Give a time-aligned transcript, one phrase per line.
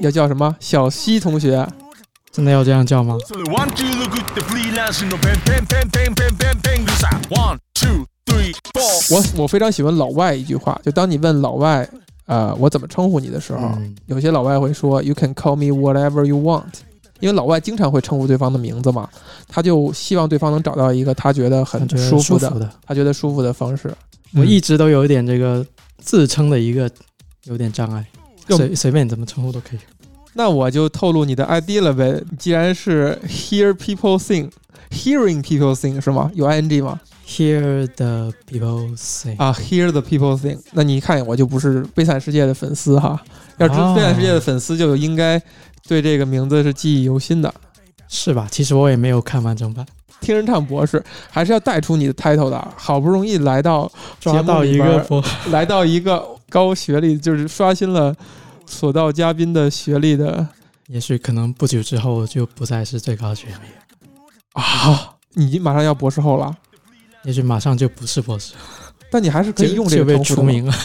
[0.00, 0.56] 要叫什么？
[0.60, 1.66] 小西同学。
[2.30, 3.18] 真的要这样叫吗？
[9.10, 11.86] 我我非常喜欢老外一句话，就当你问老外
[12.24, 13.70] 呃我怎么称呼你的时候，
[14.06, 16.62] 有些老外会说：you can call me whatever you want。
[17.20, 19.06] 因为老外经常会称呼对方的名字嘛，
[19.46, 23.94] 他就希望对方能找到一个他觉得很舒服的，他觉得舒服的方式。
[24.34, 25.64] 我一直都有一点这个。
[26.02, 26.90] 自称的一个
[27.44, 28.04] 有点障碍，
[28.48, 29.78] 随随便怎么称呼都可以。
[30.34, 32.22] 那我就透露你的 ID 了呗。
[32.38, 36.30] 既然是 hear people sing，hearing people sing 是吗？
[36.34, 40.58] 有 ing 吗？Hear the people sing 啊，hear the people sing。
[40.72, 43.22] 那你一看我就不是悲惨世界的粉丝哈。
[43.58, 45.40] 要知哦悲惨世界的粉丝就应该
[45.86, 47.52] 对这个名字是记忆犹新的。
[48.08, 48.46] 是吧？
[48.50, 49.86] 其实我也没有看完整版，
[50.22, 52.68] 听人唱博士还是要带出你的 title 的。
[52.76, 58.14] 好不容易来到抓到一个博， 来到一个高学历，就是刷新了
[58.64, 60.46] 所到嘉宾的学历的
[60.86, 65.14] 也许可能不久之后就不再是最高学历，啊！
[65.34, 66.54] 你马上要博士后了，
[67.24, 68.52] 也许马上就不是博士，
[69.10, 70.76] 但你还是可以用这个被除名啊。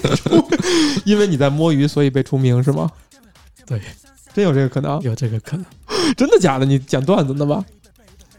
[1.04, 2.90] 因为你在摸鱼，所以被除名是吗？
[3.66, 3.80] 对，
[4.32, 5.00] 真有这个可能？
[5.02, 5.66] 有这个可能，
[6.16, 6.64] 真的假的？
[6.64, 7.62] 你讲段子呢吧？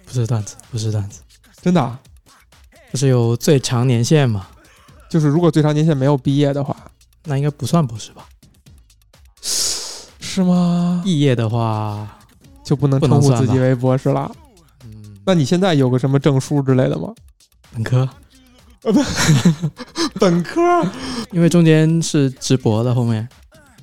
[0.07, 1.19] 不是段子，不是段子，
[1.61, 1.99] 真的啊？
[2.89, 4.47] 不是有最长年限吗？
[5.09, 6.75] 就是如果最长年限没有毕业的话，
[7.25, 8.25] 那应该不算博士吧？
[9.41, 11.01] 是吗？
[11.03, 12.07] 毕业的话，
[12.63, 14.31] 就不能称呼自己为博士了？
[14.85, 17.13] 嗯，那你现在有个什么证书之类的吗？
[17.73, 18.09] 本科，
[20.19, 20.61] 本科
[21.31, 23.27] 因为中间是直博的，后面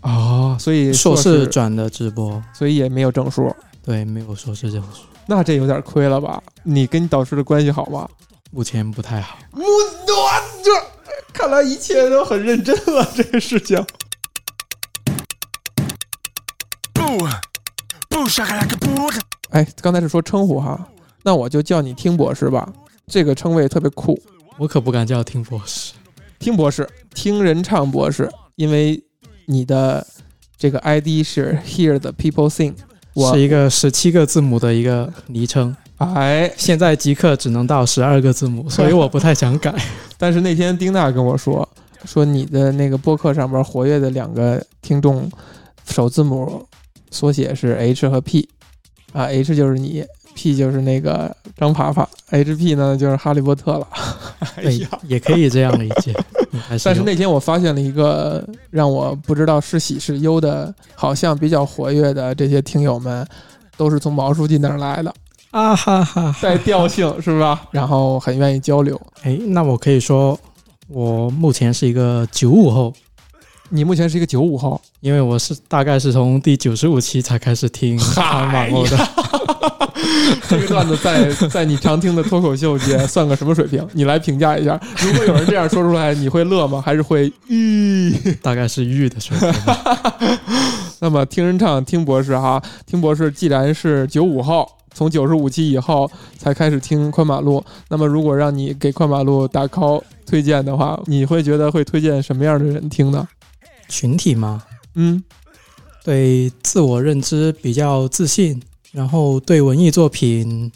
[0.01, 3.55] 哦，所以硕士士，转的直博，所以也没有证书。
[3.83, 6.43] 对，没有硕士证书，那这有点亏了吧？
[6.63, 8.09] 你跟你导师的关系好吗？
[8.51, 9.39] 目前不太好。
[9.53, 10.31] 我我
[10.63, 10.71] 这
[11.33, 13.77] 看来一切都很认真了，这个事情。
[16.95, 17.29] Boo,
[18.09, 19.13] boo, shakalaka boo.
[19.51, 20.89] 哎，刚才是说称呼哈，
[21.23, 22.73] 那我就叫你听博士吧，
[23.07, 24.21] 这个称谓特别酷。
[24.57, 25.95] 我可不敢叫听博士，
[26.39, 29.03] 听博士，听人唱博士，因为
[29.47, 30.07] 你的
[30.57, 32.75] 这个 ID 是 Hear the People Sing。
[33.15, 39.75] 我是一个十七个字母的一个昵称，哎，现在即刻只能到十二个字母， 所以我不太想改。
[40.19, 41.69] 但是那天丁娜跟我说，
[42.05, 45.31] 说你的那个播客上边活跃的两个听众
[45.89, 46.67] 首字母
[47.11, 48.49] 缩写是 H 和 P，
[49.13, 50.05] 啊，H 就是你
[50.35, 53.87] ，P 就是那个张爬爬，HP 呢就是哈利波特了。
[54.57, 56.15] 哎对呀，，也可以这样理解。
[56.85, 63.27] 但是那天我发现了一个让我不知道是喜是忧的，好像比较活跃的这些听友们，
[63.77, 65.13] 都是从毛书记那儿来的，
[65.51, 67.63] 啊哈哈哈，带调性是吧？
[67.73, 69.01] 然后很愿意交流。
[69.23, 70.39] 哎，那我可以说，
[70.89, 72.93] 我目前是一个九五后，
[73.71, 78.99] 你目前是一个九五后，因为我是大概是从第九十五期才开始听看网络的。
[80.49, 83.87] 这个段子在 在你常听的脱口秀界算个什么水平？
[83.93, 84.79] 你来评价一下。
[84.99, 86.83] 如果有人这样说出来，你会乐吗？
[86.85, 88.13] 还是会吁？
[88.43, 90.19] 大概是吁的水平吧。
[91.01, 103.27] 那么听人唱，听博士哈，听博士既然是九五后，从九十五期以后才开始听宽马路，那么如果让你给宽马路打 call 推荐的话，你会觉得会推荐什么样的人听呢？
[103.95, 104.61] 群体嘛，
[104.95, 105.23] 嗯，
[106.03, 108.61] 对自我认知比较自信，
[108.91, 110.73] 然后对文艺作品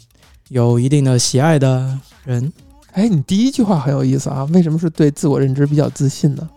[0.47, 2.53] 有一定的喜爱的人，
[2.93, 6.49] 哎，你第一句话很有意思啊，为什么是对自我认知比较自信呢？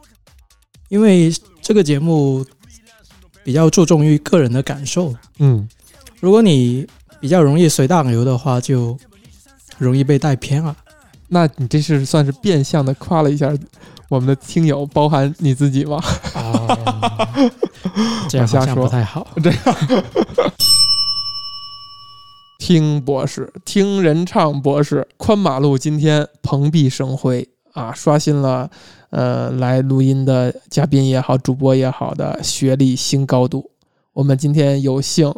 [0.89, 2.47] 因为这个节目
[3.43, 5.13] 比较注重于个人的感受。
[5.41, 5.69] 嗯，
[6.21, 6.87] 如果你
[7.21, 8.97] 比较容易随大流的话，就
[9.79, 10.77] 容易被带偏了。
[11.29, 13.53] 那你这是算是变相的夸了一下
[14.13, 15.99] 我们的听友，包含你自己吗？
[16.35, 17.49] 哦，
[18.29, 19.27] 这样好像不太好。
[19.43, 19.59] 这样
[22.59, 28.71] 听博士，听人唱博士，宽马路今天蓬荜生辉啊，刷新了
[29.09, 33.71] 呃来录音的嘉宾也好，主播也好的学历新高度。
[34.13, 35.33] 我们今天有幸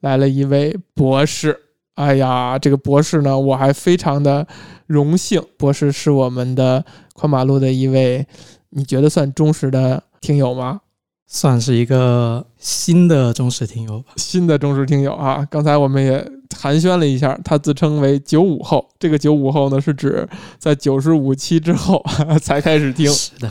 [0.00, 1.60] 来了一位博士，
[1.94, 4.46] 哎呀，这个博士呢，我还非常的
[4.86, 5.42] 荣幸。
[5.56, 8.26] 博士是我们的宽马路的一位，
[8.70, 10.80] 你觉得算忠实的听友吗？
[11.26, 14.12] 算是一个新的忠实听友吧。
[14.16, 16.24] 新的忠实听友啊，刚才我们也
[16.56, 18.86] 寒暄了一下，他自称为九五后。
[18.98, 22.04] 这个九五后呢，是指在九十五期之后
[22.42, 23.10] 才开始听。
[23.10, 23.50] 是的，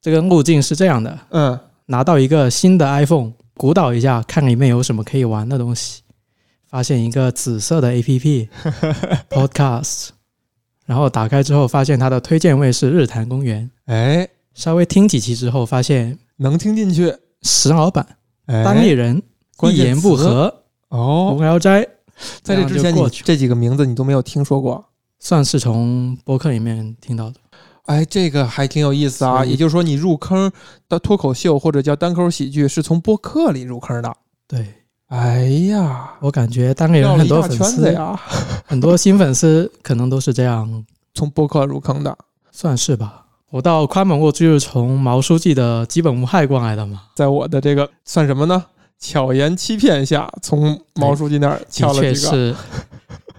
[0.00, 6.02] 这个路径是这样的：嗯，拿到一个新的 iPhone，鼓捣一下，看里面有什么可以玩的东西。
[6.74, 8.48] 发现一个紫色的 APP
[9.30, 10.08] Podcast，
[10.84, 17.14] 然后打开之后发现它的推荐位是日坛公园，哎，稍微听几期之后，发现能听进去。
[17.42, 18.04] 石老板、
[18.46, 19.22] 哎当地人
[19.70, 21.86] 一言不合，哦无，聊斋，
[22.42, 22.92] 在这之前
[23.22, 24.84] 这几个名字你都没有听说过。
[25.20, 27.36] 算是从播客里面听到的。
[27.84, 29.44] 哎，这个还挺有意思啊！
[29.44, 30.50] 也就是说，你入坑
[30.88, 34.12] 的脱口秀或者叫单口喜剧是从播客里入坑的。
[34.48, 34.66] 对
[35.08, 38.20] 哎呀，我感觉当地人绕了一大很多粉丝，呀，
[38.64, 40.84] 很多新粉丝可能都是这样，
[41.14, 42.16] 从播客入坑的。
[42.50, 43.26] 算是吧。
[43.50, 48.64] 我到宽门过就是从毛书记的基本无害过来的嘛，在我的这个算什么呢？
[48.98, 51.92] 巧言欺骗下，从毛书记那儿了几个。
[51.92, 52.54] 确是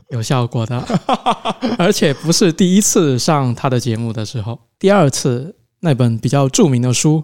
[0.10, 0.82] 有效果的，
[1.80, 7.24] 而且不是第一次上他的节目的时候，第二次那本比较著名的书，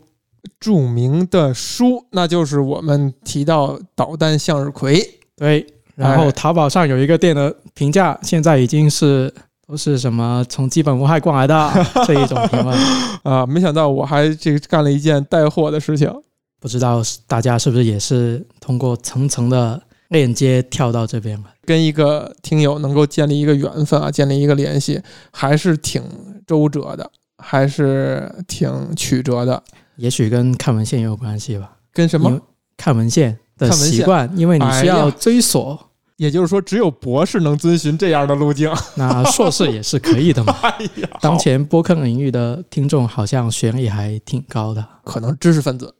[0.59, 4.99] 著名的书，那就是我们提到导弹向日葵。
[5.35, 5.65] 对，
[5.95, 9.33] 然后哎淘宝上有一个店的评价，现在已经是
[9.67, 11.71] 都是什么从基本无害过来的
[12.05, 12.77] 这一种评论，
[13.23, 16.11] 啊，没想到我还这个干了一件带货的事情。
[16.59, 21.45] 不知道大家是不是也是通过层层的链接跳到这边了？
[21.65, 25.01] 跟一个听友能够建立一个缘分啊，建立一个联系，
[25.31, 26.03] 还是挺
[26.45, 27.09] 周折的，
[27.39, 29.63] 还是挺曲折的。
[30.01, 31.77] 也许跟看文献也有关系吧。
[31.93, 32.41] 跟什么？
[32.75, 35.79] 看文献的习惯，因为你需哎要追索，
[36.17, 38.73] 也就是说，只有博士能遵循这样的路径。
[38.95, 40.51] 那硕士也是可以的嘛。
[40.63, 45.93] 哎呀，当前播客领域的听众好像学历还挺高的，可能知识分子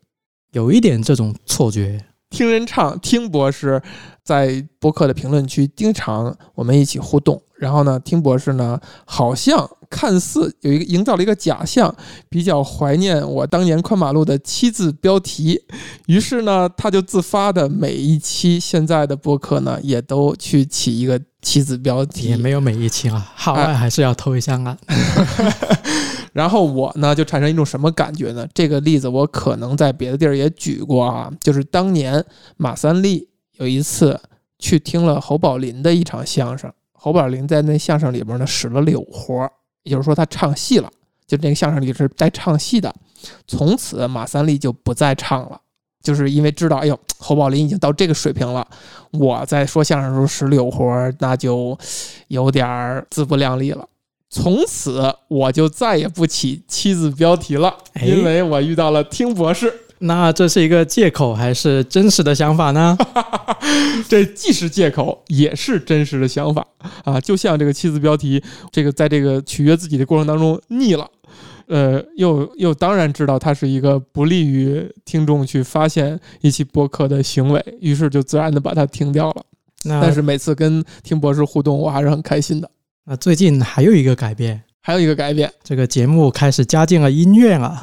[0.53, 2.03] 有一点这种错觉。
[2.31, 3.79] 听人唱，听博士
[4.23, 7.39] 在播客的评论区经常我们一起互动。
[7.61, 11.95] 然后呢，听博士呢，好像看似有一个营造了一个假象，
[12.27, 15.61] 比较怀念我当年宽马路的七字标题。
[16.07, 24.75] 于是呢，他就自发的每一期现在的播客呢，也都去起一个七字标题，也没有每一期啊，号外还是要偷一下啊。
[26.33, 28.47] 然后我呢就产生一种什么感觉呢？
[28.55, 32.25] 这个例子我可能在别的地儿也举过啊，就是当年
[32.57, 33.27] 马三立
[33.57, 34.19] 有一次
[34.57, 36.71] 去听了侯宝林的一场相声，
[37.03, 39.49] 侯宝林在那相声里边呢使了柳活，
[39.81, 40.91] 也就是说他唱戏了，
[41.25, 42.93] 就那个相声里是带唱戏的。
[43.47, 45.59] 从此马三立就不再唱了，
[46.03, 48.67] 就是因为知道，哎呦，侯宝林已经到这个水平了，
[49.13, 51.75] 我在说相声的时候使柳活，那就
[52.27, 53.83] 有点儿自不量力了。
[54.29, 59.73] 从此我就再也不起妻子标题了，哎因为我遇到了听博士。
[60.01, 62.97] 那这是一个借口还是真实的想法呢？
[64.07, 66.65] 这既是借口，也是真实的想法
[67.03, 67.19] 啊！
[67.21, 71.07] 就像这个妻子标题，这个在这个取悦自己的过程当中腻了，
[71.67, 79.43] 呃，又又当然知道它是一个不利于听众去发现一期播客的行为，于是就自然的把它停掉了。
[79.83, 82.69] 那但是每次跟听博士互动，我还是很开心的。
[83.05, 87.79] 那最近还有一个改变，还有一个改变，这个节目开始加进了音乐了。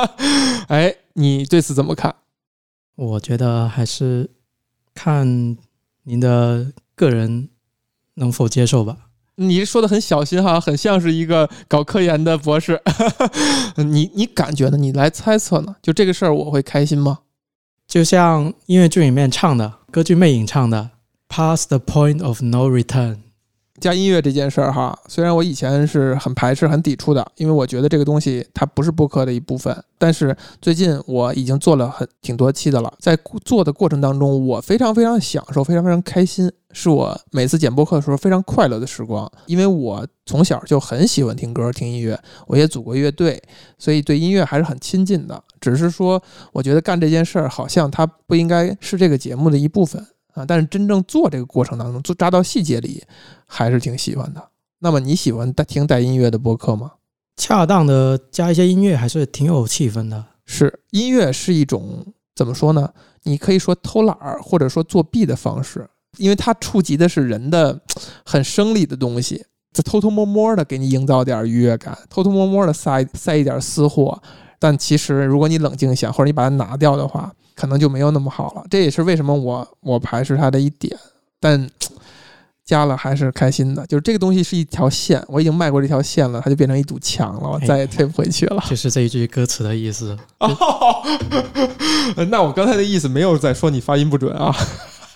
[0.68, 2.14] 哎，你对此怎么看？
[2.94, 4.30] 我觉得还是
[4.94, 5.56] 看
[6.04, 7.48] 您的个人
[8.14, 9.08] 能否接受吧。
[9.36, 12.80] 你说的很小心哈，很像是一个搞科研的博士。
[13.76, 14.76] 你你感觉呢？
[14.76, 15.76] 你来猜测呢？
[15.82, 17.20] 就这个事儿，我会开心吗？
[17.86, 20.90] 就像音乐剧里面唱的，歌剧《魅影》唱的
[21.28, 23.18] “Past the point of no return”。
[23.80, 29.76] 加音乐这件事儿哈，虽然我以前是很排斥、很抵触的，因为我觉得这个东西它不是播客的一部分。
[29.98, 39.30] 但是最近我已经做了很挺多期的了，在做的过程当中，我非常非常享受，非常非常开心，是我每次剪播客的时候非常快乐的时光。
[39.46, 43.42] 因为我从小就很喜欢听歌、听音乐，我也组过乐队，
[43.78, 45.42] 所以对音乐还是很亲近的。
[45.60, 50.06] 只是说，我觉得干这件事儿好像它不应该是这个节目的一部分。
[50.36, 53.02] 啊，但是真正做这个过程当中，做扎到细节里，
[53.46, 54.50] 还是挺喜欢的。
[54.78, 56.92] 那么你喜欢带听带音乐的播客吗？
[57.36, 60.24] 恰当的加一些音乐还是挺有气氛的。
[60.44, 62.92] 是，音乐是一种怎么说呢？
[63.24, 65.88] 你可以说偷懒儿，或者说作弊的方式，
[66.18, 67.80] 因为它触及的是人的
[68.24, 74.22] 很生理的东西，就偷偷摸摸的给你营造点愉悦感，偷偷摸摸的塞塞一点私货。
[74.58, 78.62] 但其实，如果你冷静想，或者你把它拿掉的话，可能就没有那么好了。
[78.70, 80.96] 这也是为什么我我排斥它的一点。
[81.40, 81.68] 但
[82.66, 88.60] 加了还是开心的，就是这个东西是一条线，我已经迈过这条线了，它就变成一堵墙了，我再也退不回去了。
[88.68, 90.18] 就是这一句歌词的意思。
[90.40, 90.50] 哦，
[92.28, 94.52] 那我刚才的意思没有在说你发音不准啊。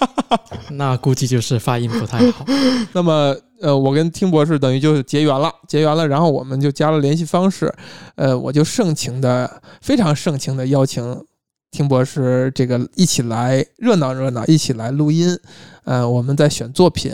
[0.70, 2.46] 那估计就是发音不太好。
[2.92, 7.74] 那么，呃，我跟听博士等于就是结缘了，结缘了，然后我们就加了联系方式，
[8.14, 11.04] 呃，我就盛情的，非常盛情的邀请
[11.70, 15.38] 听博士这个一起来热闹热闹，一起来录音，
[15.84, 17.12] 呃，我们在选作品。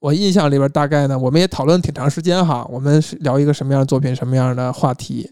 [0.00, 5.30] 我印象里边大概呢，我们也讨论挺长时间哈，我们是聊一个什么样的作品，什么样的话题。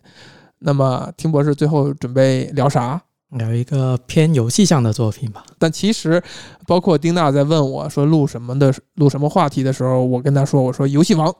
[0.59, 3.01] 那么听博士最后准备聊啥？
[3.31, 5.45] 聊一个偏游戏向的作品吧。
[5.59, 6.23] 但其实，
[6.67, 11.33] 包括丁娜在问我说录什么的、录什么话题的时候，我跟他说：“我说游戏王。”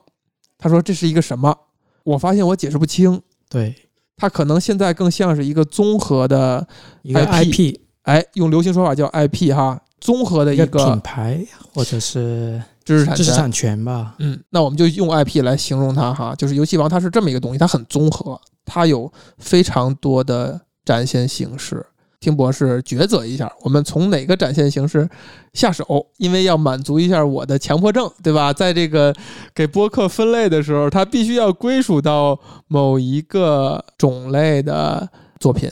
[0.57, 1.55] 他说：“这是一个什么？”
[2.03, 3.21] 我发现我解释不清。
[3.49, 3.73] 对，
[4.17, 6.65] 它可能现在更像是一个综合的
[7.01, 13.17] 一个 IP 哎，用流行说法叫 IP 哈，综合的一个一个品牌或者是知识产权。
[13.17, 14.15] 知识产权吧。
[14.19, 21.85] 嗯，那我们就用 IP 来形容它哈，就是游戏王它是这么一个东西，它很综合，它有非常多的展现形式。
[22.25, 25.07] 听博士抉择一下，我们从哪个展现形式
[25.53, 26.07] 下手？
[26.17, 28.51] 因为要满足一下我的强迫症，对吧？
[28.51, 29.13] 在这个
[29.53, 35.07] 给播客分类的时候，它必须要归属到某一个种类的
[35.39, 35.69] 作品，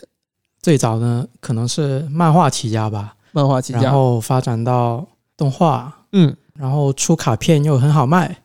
[0.62, 3.82] 最早呢，可能是漫画起家吧，漫画起家。
[3.82, 5.04] 然后发展到
[5.36, 8.44] 动画，嗯，然后出卡片又很好卖，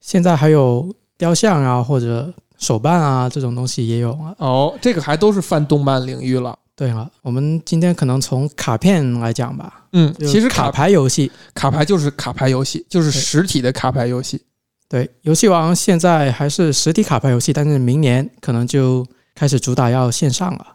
[0.00, 4.34] 现在还有雕像啊或者手办啊这种东西也有啊。
[4.38, 6.56] 哦，这个还都是泛动漫领域了。
[6.80, 9.84] 对了，我们今天可能从卡片来讲吧。
[9.92, 14.40] 嗯，其实卡卡牌游戏，卡牌就是卡牌游戏，就是实体的卡牌游戏。
[14.88, 20.66] 对，游戏王现在还是实体卡牌游戏，但是明年可能就开始主打要线上了。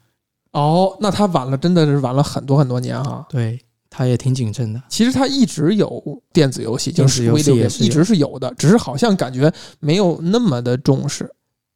[0.52, 3.26] 哦，那他晚了，真的是晚了很多很多年哈。
[3.28, 3.60] 对，
[3.90, 4.84] 他也挺谨慎的。
[4.88, 11.28] 其实他一直有电子游戏，就是游戏也是一直是有的，只是好像感觉没有那么的重视。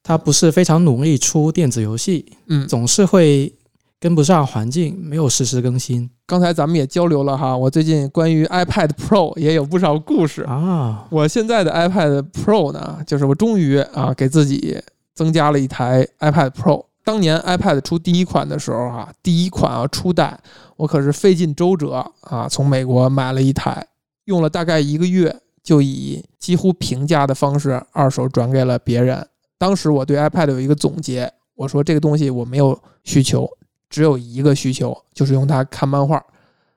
[0.03, 3.51] 他不是非常努力出电子游戏，嗯，总是会
[4.00, 10.44] 跟不上环境，没有实时更新刚才咱们也交流了哈，我最近关于 iPad Pro 也有不少故事。
[10.44, 11.06] 啊。
[11.10, 14.82] 我现在的 iPad Pro 呢，就是我终于啊给自己
[15.13, 16.86] 增加了一台 iPad Pro。
[17.03, 20.39] 当年 iPad 出第一款的时候啊，第一款啊初代，
[20.77, 23.86] 我可是费尽周折啊从美国买了一台，
[24.25, 29.27] 用了大概一个月，就以几乎平价的方式二手转给了别人。
[29.58, 33.50] 当时我对 iPad 有一个总结，我说这个东西我没有需求，
[33.89, 36.24] 只有一个需求，就是用它看漫画。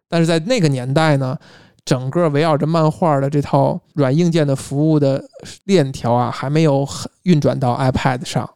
[0.08, 1.38] 但是在那个年代呢，
[1.84, 5.22] 整个围绕着漫画的这套软硬件的服务的
[5.64, 6.86] 链条啊，还没有
[7.22, 8.48] 运转到 iPad 上，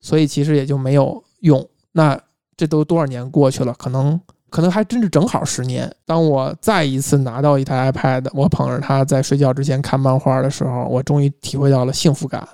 [0.00, 1.68] 所以其实也就没有用。
[1.92, 2.18] 那
[2.56, 5.92] 这都多少年过去了，可能可能还真是正好十年。
[6.06, 12.46] 当我再一次拿到一台 iPad，我捧着它在睡觉之前看漫画的时候，我终于体会到了幸福感。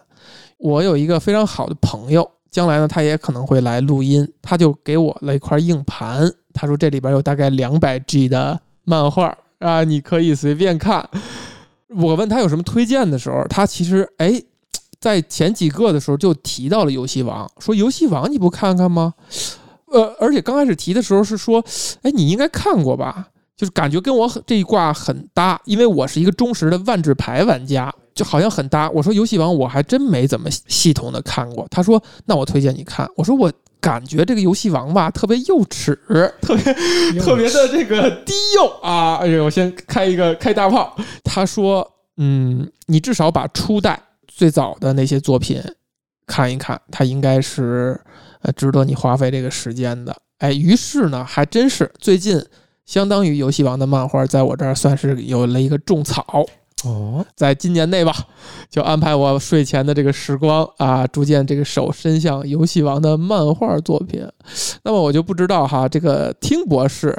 [0.57, 11.09] 我有一个非常好的朋友，将来呢，他也可能会来录音，他就给我了一块硬盘，他说这里边有大概两百 G 的漫画啊，你可以随便看。
[11.89, 14.43] 我问他有什么推荐的时候，他其实哎，
[15.01, 19.15] 在前几个的时候就提到了游戏王，说游戏王你不看看吗？
[19.93, 21.65] 呃，而且刚开始提的时候是说，
[22.03, 23.29] 哎，你应该看过吧？
[23.59, 28.89] 就是感觉跟我很这一挂很搭，因为我是一个忠实的万智牌玩家，就好像很搭。
[28.91, 31.67] 我说游戏王我还真没怎么系统的看过。
[31.69, 33.11] 他说那我推荐你看。
[33.17, 35.93] 我说我感觉这个游戏王吧特别幼齿，
[36.41, 36.73] 特别
[37.21, 39.17] 特别的这个低幼啊！
[39.17, 40.97] 哎呦，我先开一个开大炮。
[41.25, 41.85] 他说，
[42.17, 45.61] 嗯，你至少把初代最早的那些作品
[46.29, 48.01] 看一看，它应该是
[48.43, 50.17] 呃值得你花费这个时间的。
[50.39, 52.41] 哎，于是呢，还真是最近
[52.89, 56.25] 相当于游戏王的漫画，在我这儿算是有了一个种草。
[56.85, 58.15] 哦，在今年内吧，
[58.71, 64.27] 就安排我睡前的这个时光啊，逐渐这个手伸向游戏王的漫画作品。
[64.85, 67.15] 那么我就不知道哈，这个听博士，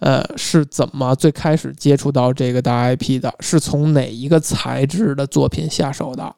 [0.00, 3.32] 呃，是怎么最开始接触到这个大 IP 的？
[3.40, 6.36] 是从哪一个材质的作品下手的？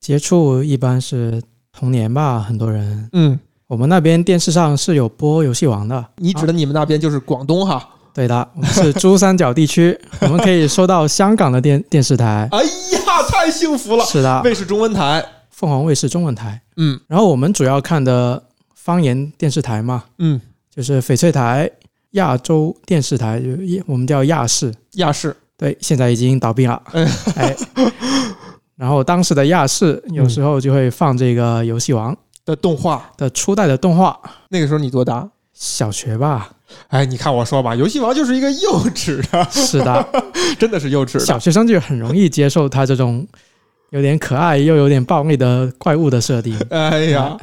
[0.00, 1.40] 接触一般是
[1.72, 3.08] 童年吧，很多人。
[3.12, 7.88] 嗯，我们那边电视上是有播游戏王的，你指的你们那边就是广东哈？
[8.14, 12.48] 对的，我们是珠三角地区， 我们可以收到香港的电电视台。
[12.50, 14.04] 哎呀，太幸福了！
[14.04, 16.60] 是的，卫视中文台，凤凰卫视中文台。
[16.76, 18.42] 嗯然后我们主要看的
[18.74, 20.40] 方言电视台嘛，嗯，
[20.74, 21.70] 就是翡翠台、
[22.12, 23.48] 亚洲电视台，就
[23.86, 24.72] 我们叫亚视。
[24.94, 26.80] 亚视，对，现在已经倒闭了。
[26.92, 27.56] 嗯哎，
[28.76, 35.28] 然后当时的亚视有时候就会放这个游戏王的动画，的初代的动画，那个时候你多大？
[35.60, 36.52] 小学吧？
[36.86, 40.08] 哎，你看我说吧，游戏王就是一个幼稚的，是的，
[40.56, 41.20] 真的是幼稚的。
[41.20, 43.26] 小学生就很容易接受他这种
[43.90, 46.56] 有点可爱又有点暴力的怪物的设定。
[46.70, 47.36] 哎呀，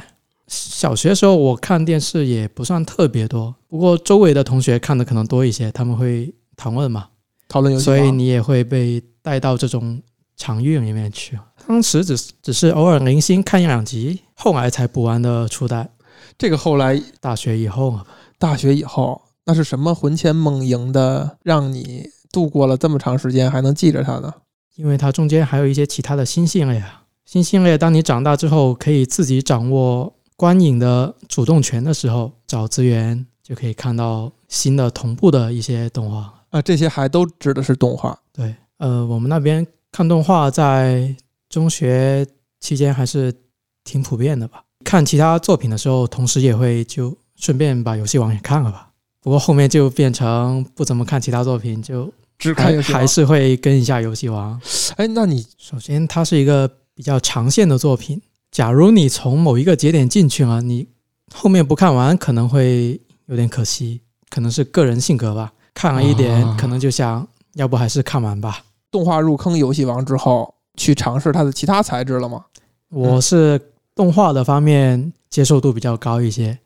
[0.46, 7.08] 小学时候我看电视也不算特别多，不过周围的同学看的可能多一些，他们会讨论嘛，
[7.48, 10.00] 讨论游戏，所以你也会被带到这种
[10.38, 11.38] 场域里面去。
[11.68, 15.90] 当时只是只是偶尔零星看一两集，后来才补完的初代。
[16.38, 18.06] 这个后来大学以后啊，
[18.38, 24.32] 大学以后，那是什么魂牵梦萦的，让你度过了这么长时间还能记着它呢？
[24.74, 27.04] 因为它中间还有一些其他的新系列啊。
[27.24, 36.32] 新系列，当你长大之后，可以自己掌握观影的主动权的时候，找资源就可以看到新的同步的一些动画。
[36.50, 38.16] 啊，这些还都指的是动画。
[38.32, 41.16] 对，呃，我们那边看动画在
[41.48, 42.26] 中学
[42.60, 43.34] 期间还是
[43.82, 44.62] 挺普遍的吧。
[44.86, 48.88] 看其他作品的时候，同时也会就顺便把游戏王也看了吧。
[49.20, 54.58] 不过后面就变成不怎么看其他作品，就只看还是会跟一下游戏王。
[54.94, 58.22] 哎，那你首先，它是一个比较长线的作品。
[58.52, 60.86] 假如你从某一个节点进去了，你
[61.34, 64.00] 后面不看完可能会有点可惜，
[64.30, 65.52] 可能是个人性格吧。
[65.74, 68.62] 看了一点，啊可能就想要不还是看完吧。
[68.92, 72.44] 动画入坑游戏王之后，去尝试它的其他材质了吗？
[72.90, 73.60] 我是
[73.96, 76.56] 动画的方面接受度比较高一些，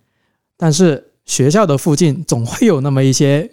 [0.58, 3.48] 但是学校的附近总会有那么一些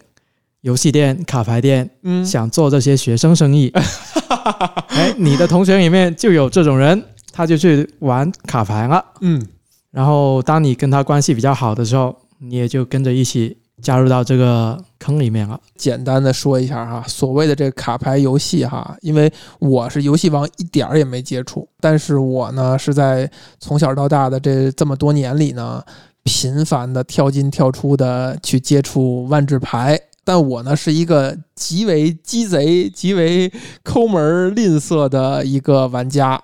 [0.61, 3.71] 游戏店、卡牌店嗯想做这些学生生意。
[4.89, 9.05] 哎，你的同学里面就有这种人，他就去玩卡牌了。
[9.21, 9.45] 嗯，
[9.91, 15.59] 然后当你跟他关系比较好的时候，你也就跟着一起加入到这个坑里面了。
[15.75, 23.29] 简单的说一下哈，所谓的这个卡牌游戏哈，因为我是游戏王一点儿也没接触，但是我呢是在
[23.59, 25.83] 从小到大的这这么多年里呢，
[26.23, 29.99] 频繁的跳进跳出的去接触万智牌。
[30.23, 33.49] 但我呢是一个极为鸡贼、极为
[33.81, 36.43] 抠门吝啬的一个玩家。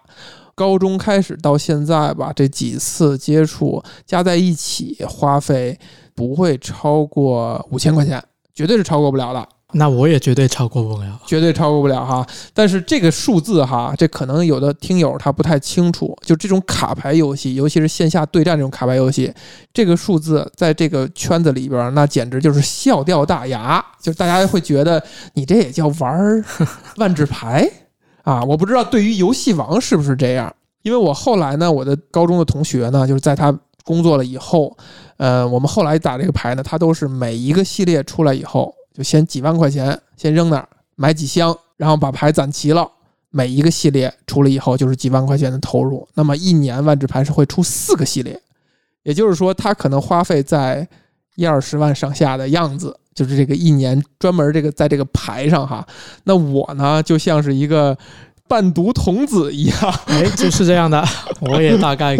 [0.55, 5.77] 高中开始到现在吧，这几次接触加在一起花费
[6.15, 9.47] 不会超过五千块钱，绝对是超过不了的。
[9.75, 11.19] 那我也绝对超过不了。
[11.25, 12.23] 绝对超过不了哈。
[12.53, 16.15] 但是这个数字哈，这可能有的听友他不太清楚。
[16.23, 19.33] 就这种卡牌游戏，尤其是线下对战这种卡牌游戏，
[19.73, 23.83] 这个数字在这个圈子里边，那简直就是笑掉大牙。
[23.99, 25.03] 就是大家会觉得
[25.33, 26.45] 你这也叫玩儿
[26.97, 27.67] 万智牌
[28.21, 28.43] 啊？
[28.43, 30.53] 我不知道对于游戏王是不是这样，
[30.83, 33.51] 因为我后来呢，我的高中的同学呢，就是在他
[33.83, 34.77] 工作了以后，
[35.23, 42.85] 呃，我们后来打这个牌呢，它都是每一个系列出来以后，就先几万块钱先扔那儿买几箱，然后把牌攒齐了。
[43.29, 48.37] 每一个系列出了以后就是几万块钱的投入，那么一年万智牌是会出四个系列，
[49.03, 50.85] 也就是说他可能花费在
[51.35, 55.87] 一二十万上下的样子，就是这个一年专门这个在这个牌上哈。
[56.25, 57.97] 那我呢就像是一个
[58.45, 61.01] 半读童子一样，哎，就是这样的，
[61.39, 62.17] 我也大概，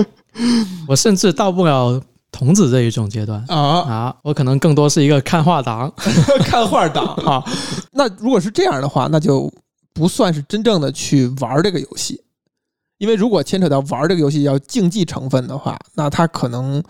[0.88, 2.01] 我甚至到不了
[2.34, 5.93] 童子这一种阶段啊，啊，我可能更多是一个看画党。
[6.43, 7.41] 看画党啊。
[7.91, 9.50] 那如果是这样的话，那就
[9.93, 12.19] 不算是真正的去玩这个游戏，
[12.98, 16.84] 因为如果牵扯到玩这个游戏要竞技成分的话，那他可能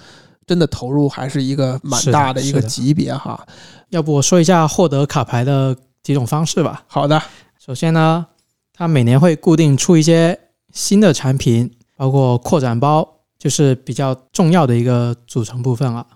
[0.47, 3.45] 真的投入还是一个蛮大的一个级别哈。
[3.89, 6.83] 要不我说一下获得卡牌的几种方式吧。
[6.87, 7.21] 好的，
[7.59, 8.25] 首先呢，
[8.73, 10.39] 它每年会固定出一些
[10.71, 13.12] 新的产品，包括扩展包，
[13.43, 16.07] 就是比较重要的一个组成部分了。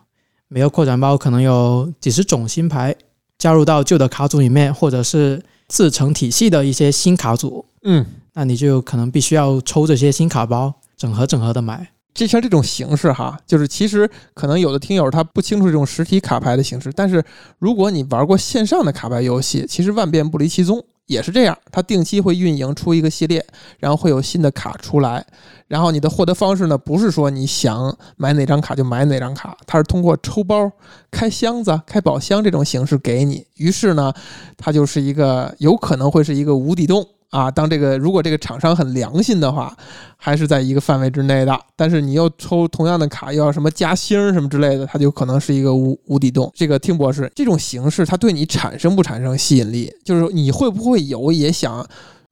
[0.47, 2.95] 每个扩展包可能有几十种新牌
[3.37, 11.85] 加入到旧的卡组里面，或者是自成体系的一些新卡组，嗯，那你就可能必须要抽这些新卡包，整合整合的买。
[12.13, 17.21] 就像这种形式哈，就是其实可能有的听友他不清楚这种实体卡牌的形式，但是
[17.59, 23.43] 如果你玩过线上的卡牌游戏，其实万变不离其宗，也是这样，它定期会运营出一个系列，
[23.79, 25.25] 然后会有新的卡出来，
[25.67, 30.71] 然后你的获得方式呢，不是说你想买哪张卡就买哪张卡，它是通过抽包、
[31.09, 34.13] 开箱子、开宝箱这种形式给你，于是呢，
[34.57, 37.07] 它就是一个有可能会是一个无底洞。
[37.29, 39.75] 啊，当这个如果这个厂商很良心的话，
[40.15, 41.59] 还是在一个范围之内的。
[41.75, 46.49] 但是你又抽同样的卡，又要什么加星儿什么之类的，它就可能是一个无无底洞。
[46.55, 49.93] 这个听博士，这种形式它对你产生不产生吸引力？
[50.05, 51.85] 就是你会不会有也想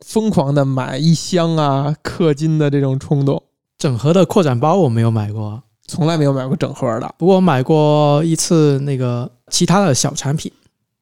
[0.06, 3.44] 疯狂的买一箱啊氪金的这种冲动？
[3.78, 10.50] 整盒的扩展包我没有买过，从来没有买过整盒的不过我买过一次那个其他的小产品，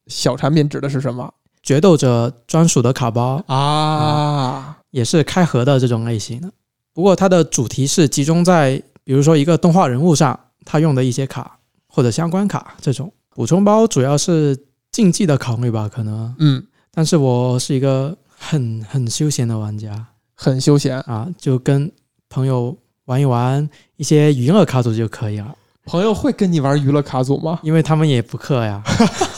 [0.08, 1.32] 小产品，指的是什么
[1.64, 4.78] 决斗者专属的卡包，啊？
[4.92, 6.52] 也是开盒的这种类型的。
[6.94, 14.56] 不过它的主题是集中在，比如说一个动画人物上，他用的一些卡或者相关卡这种补充包，主要是
[14.92, 16.36] 竞技的考虑吧，可能。
[16.38, 21.00] 嗯，但是我是一个很很休闲的玩家很休闲。
[21.02, 21.92] 啊，就跟
[22.30, 27.60] 朋友玩一玩一些娱乐卡组就可以了，朋友会跟你玩娱乐卡组吗？
[27.64, 28.82] 因为他们也不氪呀。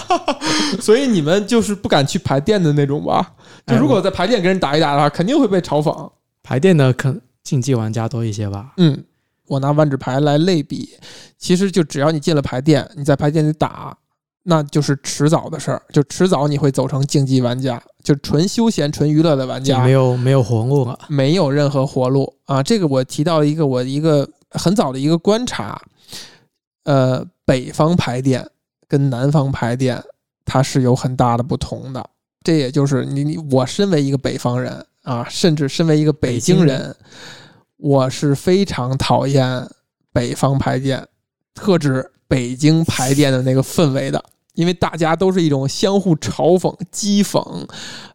[0.80, 3.34] 所以你们就是不敢去排店的那种吧？
[3.66, 6.12] 就哎如果在排店跟人打一打的话，肯定会被嘲讽。
[6.44, 8.74] 排店的可竞技玩家多一些吧。
[8.78, 9.04] 嗯，
[9.48, 10.90] 我拿万智牌来类比，
[11.38, 13.98] 其实就只要你进了排店，你在排店里打，
[14.44, 21.00] 那就是迟早的事儿，就迟早你会走成竞技玩家，就纯休闲、纯娱乐的玩家没，有没有活路了。
[21.08, 22.62] 没有任何活路啊。
[22.62, 25.80] 这个我提到了一个我一个很早的一个观察，
[26.86, 28.50] 呃，北方排店
[28.88, 30.02] 跟南方排店
[30.46, 32.10] 它是有很大的不同的。
[32.44, 36.96] 这也就是你你我身为一个北方人啊，甚至身为一个北京人，
[37.78, 39.68] 我是非常讨厌
[40.14, 41.08] 北方排店，
[41.54, 44.24] 特指北京排店的那个氛围的。
[44.56, 47.66] 因为大家都是一种相互嘲讽、讥讽，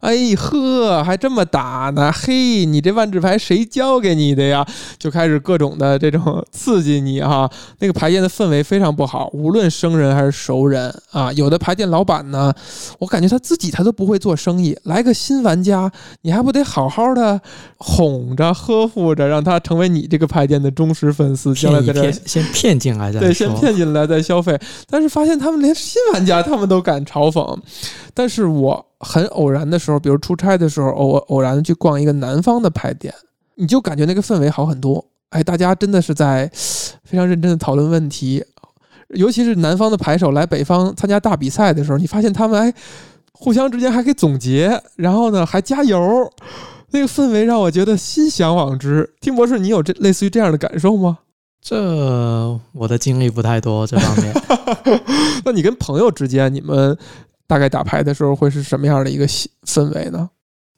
[0.01, 2.11] 哎呵，还这么打呢？
[2.11, 4.65] 嘿，你这万智牌谁教给你的呀？
[4.99, 7.49] 就开始各种的这种刺激你哈。
[7.79, 11.31] 那个排店的氛围非常不好，无论生人还是熟人啊。
[11.33, 12.53] 有的排店老板呢，
[12.99, 17.39] 我感觉他自己他都不会做生意，来个新玩家，你还不得好好的
[17.77, 24.59] 哄着、呵护着，让他成为你这个排店的忠实粉丝，将来在这儿，先骗进来再 对，先骗进来再消费。
[24.89, 27.57] 但是发现他们连新玩家他们都敢嘲讽。
[28.13, 33.11] 但是我很偶然的时候，比如出差的时候，偶偶然去逛一个南方的牌店，
[33.55, 35.03] 你就感觉那个氛围好很多。
[35.29, 36.47] 哎，大家真的是在
[37.03, 38.43] 非常认真的讨论问题，
[39.15, 42.73] 尤其是南方的牌手来北方参加大比赛的时候，你发现他们哎，
[43.31, 46.31] 互相之间还可以总结，然后呢还加油。
[46.93, 49.09] 那个氛围让我觉得心向往之。
[49.21, 51.19] 丁博士，你有这类似于这样的感受吗？
[51.61, 54.33] 这我的经历不太多这方面，
[55.45, 56.97] 那你跟朋友之间，你们
[57.45, 60.29] 大概打牌的时候会是什么样的一个氛围呢？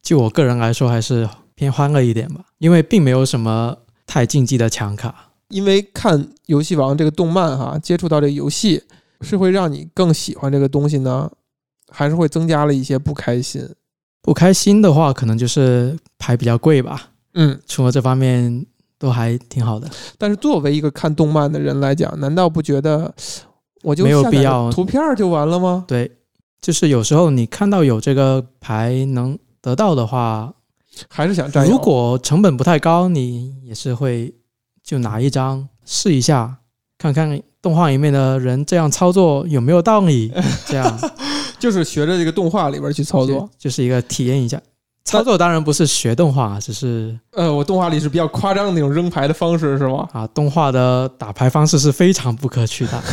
[0.02, 5.30] 就我个人来说还是偏欢乐一点吧，因为并没有什么太竞技的强卡。
[5.50, 8.84] 因为看游戏王这个动漫哈，接触到这个游戏，
[9.22, 11.32] 是会让你更喜欢这个东西呢，
[11.90, 13.66] 还是会增加了一些不开心？
[14.22, 17.12] 不开心的话，可能就是牌比较贵吧。
[17.36, 18.66] 嗯，除了这方面，
[19.04, 19.90] 都还挺好的。
[20.18, 23.14] 但是作为一个看动漫的人来讲，难道不觉得
[23.82, 25.84] 我就没有必要图片儿就完了吗？
[25.86, 26.10] 对，
[26.62, 30.54] 就是有时候你看到有这个牌能得到的话，
[31.10, 31.74] 还是想占有？
[31.74, 34.34] 如果成本不太高，你也是会
[34.82, 36.60] 就拿一张试一下，
[36.98, 40.32] 看看动画里面的人这样操作有没有道理。
[40.66, 41.00] 这样
[41.60, 44.62] 就是学着这个动画里边去操作，就是一个体验一下。
[45.06, 50.08] 操作当然不是学动画，只是呃，我动画里是比较夸张的那种扔牌的方式，是吗？
[50.14, 53.04] 啊，动画的打牌方式是非常不可取的。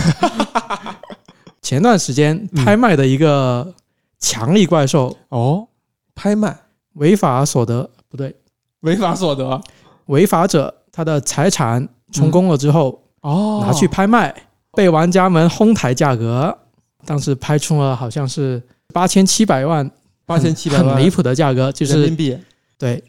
[1.60, 3.74] 前段时间拍卖的一个
[4.18, 5.68] 强力怪兽哦，
[6.14, 6.56] 拍卖。
[6.94, 8.34] 违法所得不对，
[8.80, 9.60] 违法所得。
[10.06, 14.34] 违法者他的财产充公了之后、哦，拿去拍卖，
[14.72, 16.58] 被玩家们哄抬价格，
[17.06, 18.60] 当时拍出了好像是
[18.92, 19.88] 八千七百万，
[20.30, 22.38] 八千七百万很离谱的价格，就是人民币。
[22.78, 23.02] 对。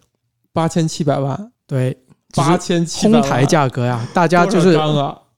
[0.54, 1.98] 八千七百万，对，
[2.34, 4.78] 就是八千哄抬价格呀，大家就是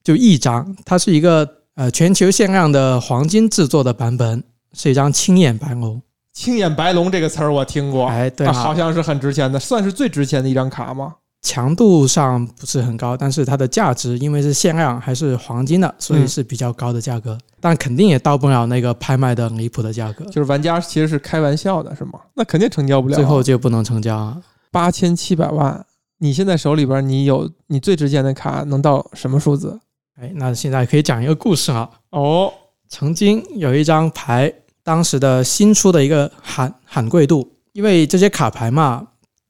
[0.03, 4.43] 就一张，它是一个呃全球限量的黄金制作的版本，
[4.73, 6.01] 是一张青眼白龙。
[6.33, 8.51] 青眼白龙这个词儿我听过，哎，对啊。
[8.51, 11.13] 好像是很值钱的，算是最值钱的一张卡吗？
[11.43, 22.13] 强度上不是很高，但是它的价值因为是限量还是黄金的，所以嗯是比较高的价格，但肯定也到不了那个拍卖的离谱的价格，就是玩家其实是开玩笑的，是吗？
[22.33, 23.17] 那肯定成交不了啊。
[23.17, 24.41] 最后就不能成交啊。
[24.71, 25.85] 八千七百万，
[26.19, 29.77] 你现在手里边你有你最值钱的卡能到什么数字？
[30.15, 31.89] 哎，那现在可以讲一个故事啊。
[32.11, 32.53] 哦，
[32.87, 39.07] 曾经有一张牌，当时的新出的一个罕罕贵度，因为这些卡牌嘛，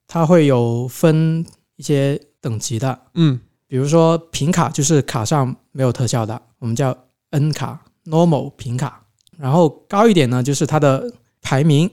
[0.08, 1.46] 它会有分
[1.84, 6.96] 一些等级的，嗯，比如说平卡就是卡上没有特效的，我们叫
[7.32, 9.04] N 卡 （Normal 平卡）。
[9.38, 11.92] 然后高一点呢，就是它的排名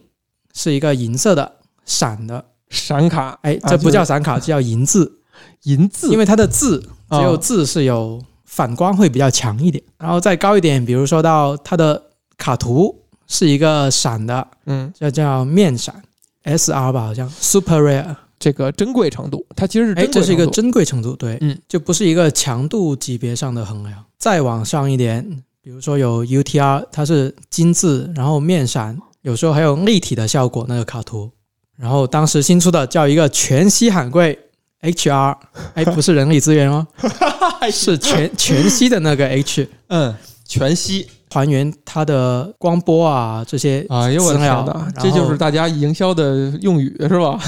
[0.54, 5.20] 是一个银色的闪的，闪卡，哎，啊这不叫闪卡，这叫银字，
[5.64, 9.82] 银字，因为它的字只有哦字是有反光会比较强一点。
[9.98, 12.00] 然后再高一点，比如说到它的
[12.36, 16.00] 卡图是一个闪的，嗯，这叫面闪。
[16.44, 17.28] SR 吧，好像。
[17.28, 18.14] Super Rare。
[18.40, 24.02] 这个珍贵程度，它其实是哎，珍贵这是一个珍贵程度，对，嗯，就不是一个强度级别上的衡量。
[24.18, 25.24] 再往上一点，
[25.62, 31.30] 比如说有 UTR，它是金字，然后面闪，有时候还有立体的效果那个卡图。
[31.76, 34.38] 然后当时新出的叫一个全息喊贵
[34.82, 35.36] HR，
[35.74, 36.86] 哎，不是人力资源哦，
[37.70, 40.14] 是全全息的那个 H，嗯，
[40.50, 41.06] 全息。
[41.32, 47.38] 还原它的光波啊这些哎呦我的天资料哪，，这就是大家营销的用语是吧？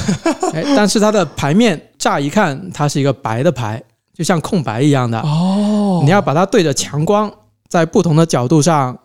[0.55, 3.83] 哎， 但是它的牌面乍一看它是一个白的牌，
[4.15, 5.19] 就像空白一样的。
[5.23, 7.29] 哦你要把它对着强光，
[7.69, 8.97] 在不同的角度上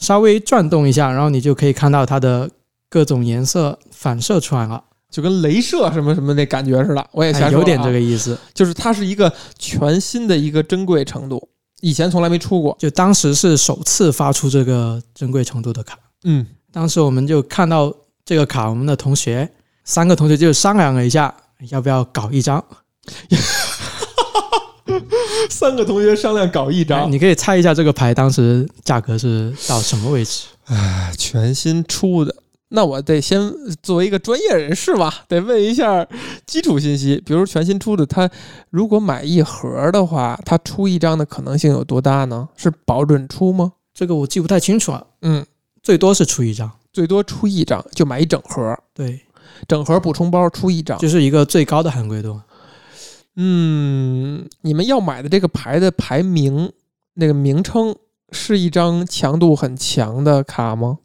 [0.00, 2.50] 稍微转动一下，然后你就可以看到它的
[2.90, 8.36] 各种颜色反射出来了，就跟镭射什么什么那感觉似的，我也哎瞎说有点这啊个意思。
[8.52, 11.48] 就是它是一个全新的一个珍贵程度，
[11.80, 12.76] 以前从来没出过。
[12.78, 17.92] 就当时是首次发出这个珍贵程度的卡，嗯，当时我们就看到
[18.24, 19.50] 这个卡，我们的同学
[19.84, 21.34] 三个同学就商量了一下，
[21.70, 22.64] 要不要搞一张。
[25.48, 30.46] 三个同学商量搞一哎张，你可以猜一下这个牌当时价格是到什么位置？
[30.64, 32.34] 哎，全新出的。
[32.68, 33.52] 那我得先
[33.82, 36.06] 作为一个专业人士吧，得问一下
[36.46, 38.28] 基础信息，比如全新出的，它
[38.70, 42.48] 如果买一盒的话，它出一张的可能性有多大呢？
[42.56, 43.72] 是保准出吗？
[43.94, 45.46] 这个我记不太清楚啊，嗯，
[45.82, 46.70] 最多是出一张。
[46.92, 49.20] 最多出一张，就买一整盒，对，
[49.68, 50.98] 整盒补充包出一张。
[50.98, 52.40] 就是一个最高的含贵度。
[53.36, 56.72] 嗯，你们要买的这个牌的排名
[57.14, 57.94] 那个名称
[58.32, 60.98] 是一张强度很强的卡吗？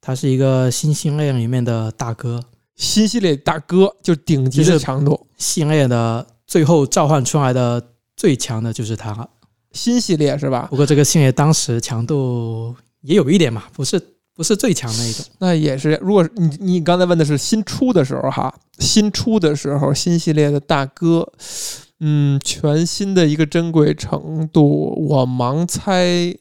[0.00, 2.42] 它是一个新系列里面的大哥，
[2.76, 7.82] 新系列大哥就顶级的强度，系列的最后召唤出来的
[8.16, 9.28] 最强的就是它。
[9.72, 10.66] 新系列是吧？
[10.70, 14.00] 不过这个系列当时强度也有一点嘛，不是
[14.34, 15.24] 不是最强那一种。
[15.38, 21.30] 那也是，如果你你刚才问的是新出的时候哈，新出的时候新系列的大哥，
[22.00, 26.34] 嗯，全新的一个珍贵程度，我盲猜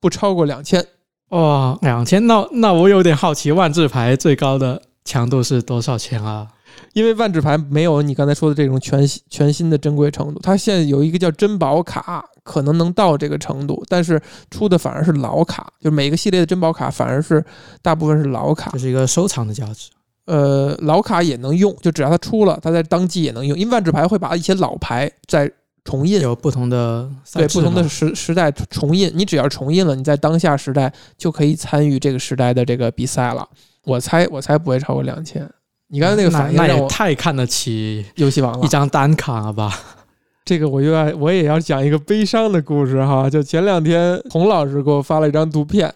[0.00, 0.86] 不超过两千。
[1.30, 6.48] 哇，两千，那那我有点好奇，万智牌最高的强度是多少钱啊？
[6.92, 17.44] 因为万智牌没有你刚才说的这种全新全新的珍贵程度，它现在有一个叫珍宝卡，可能能到这个程度，但是出的反而是老卡，就每个系列的珍宝卡反而是
[17.80, 19.90] 大部分是老卡这，是一个收藏的价值。
[20.26, 25.50] 呃，老卡也能用，就只要它出了，它在当季也能用，因为万智牌会把一些老牌再
[25.84, 33.46] 重印，有不同的对不同的时时代重印，你只要重印了，你在当下时代就可以参与这个时代的这个比赛了。
[33.84, 35.48] 我猜我猜不会超过两千。
[35.88, 38.68] 你刚才那个反应那也让我太看得起游戏王了一。
[38.68, 39.78] 张单卡了吧？
[40.44, 45.94] 这个我又要我也要讲一个悲伤的故事哈，就前两天洪老师给我发了一张图片，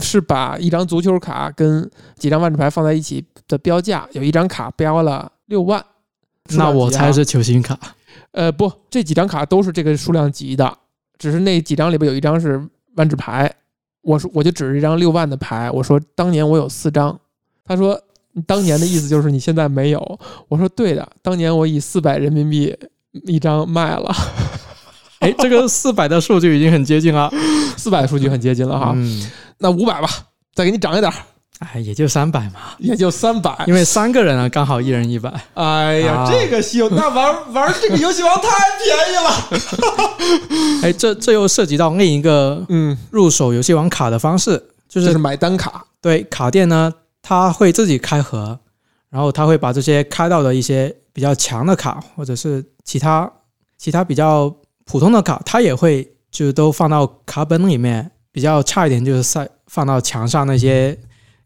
[0.00, 5.84] 是把一张足球卡跟几张万智牌放在一起的标价，有一张卡标了六万。
[6.56, 7.78] 那我猜是球星卡。
[8.32, 10.78] 呃不，这几张卡都是这个数量级的，
[11.18, 12.62] 只是那几张里边有一张是
[12.96, 13.50] 万智牌。
[14.02, 17.18] 我说我就指着一张六万的牌，我说当年我有四张。
[17.64, 18.00] 他说
[18.46, 20.18] 当年的意思就是你现在没有。
[20.48, 22.76] 我说对的，当年我以四百人民币
[23.12, 24.12] 一张卖了，
[25.20, 27.30] 哎，这个四百的数据已经很接近了
[27.76, 28.92] 四百数据很接近了哈。
[28.96, 30.08] 嗯，那五百吧，
[30.54, 31.16] 再给你涨一点儿，
[31.72, 33.64] 哎，也就三百嘛，也就三百。
[33.66, 35.32] 因为三个人啊，刚好一人一百。
[35.54, 38.48] 哎呀，啊这个游，那玩玩这个游戏王太
[38.82, 40.82] 便宜了。
[40.82, 45.84] 哎，这这又涉及到另一个嗯，入手游戏王卡的方式，就就是是买单卡。
[46.00, 48.58] 对卡店呢，他会自己开盒，
[49.08, 53.30] 然后他会把这些开到的一些比较强的卡，或者是其他
[53.78, 54.52] 其他比较
[54.84, 58.10] 普通的卡，他也会就是都放到卡本里面。
[58.34, 60.98] 比较差一点就是塞放到墙上那些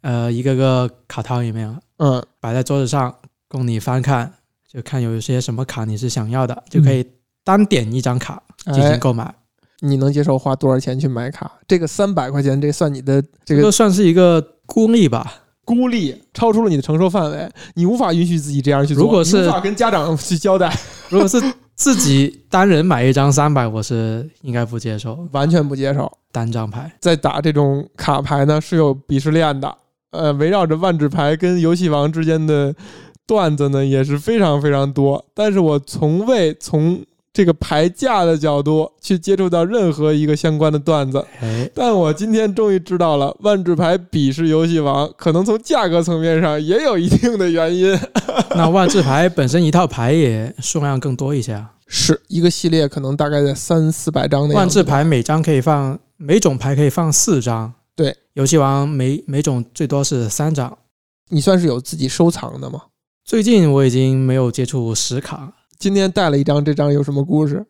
[0.06, 3.12] 呃一个个卡套里面，嗯，摆在桌子上
[3.48, 4.32] 供你翻看，
[4.72, 7.04] 就看有一些什么卡你是想要的，就可以
[7.42, 9.34] 单点一张卡进行哎，购买。
[9.80, 11.50] 你能接受花多少钱去买卡？
[11.66, 15.42] 这个三百块钱，这算你的这这个这算是一个孤立吧。
[15.64, 19.02] 孤立，超出了你的承受范围，你无法允许自己这样去做。
[19.02, 20.72] 如果是无法跟家长去交代，
[21.10, 21.42] 如果是
[21.74, 26.10] 自己单人买一张三百，我是应该不接受完全不接受。
[26.30, 26.92] 单张牌。
[27.00, 29.76] 在打这种卡牌呢，是有鄙视链的。
[30.10, 32.74] 呃，围绕着万智牌跟游戏王之间的
[33.26, 35.24] 段子呢，也是非常非常多。
[35.34, 41.22] 但是我从未从这个牌价的角度去接触到任何一个相关的段子。
[41.42, 47.98] 哎，但我今天终于知道了，万智牌鄙视游戏王，可能从价格层面上也有一定的原因。
[48.56, 51.72] 那万智牌本身一套牌也数量更多一些啊。
[51.88, 57.75] 是一个系列，可能大概在三四百张那样万智牌每张可以放每种牌可以放四张，对，
[58.36, 60.76] 游戏王每每种最多是三张。
[61.30, 62.82] 你算是有自己收藏的吗？
[63.24, 67.64] 最近我已经没有接触实卡，今天带了一张，这张有什么故事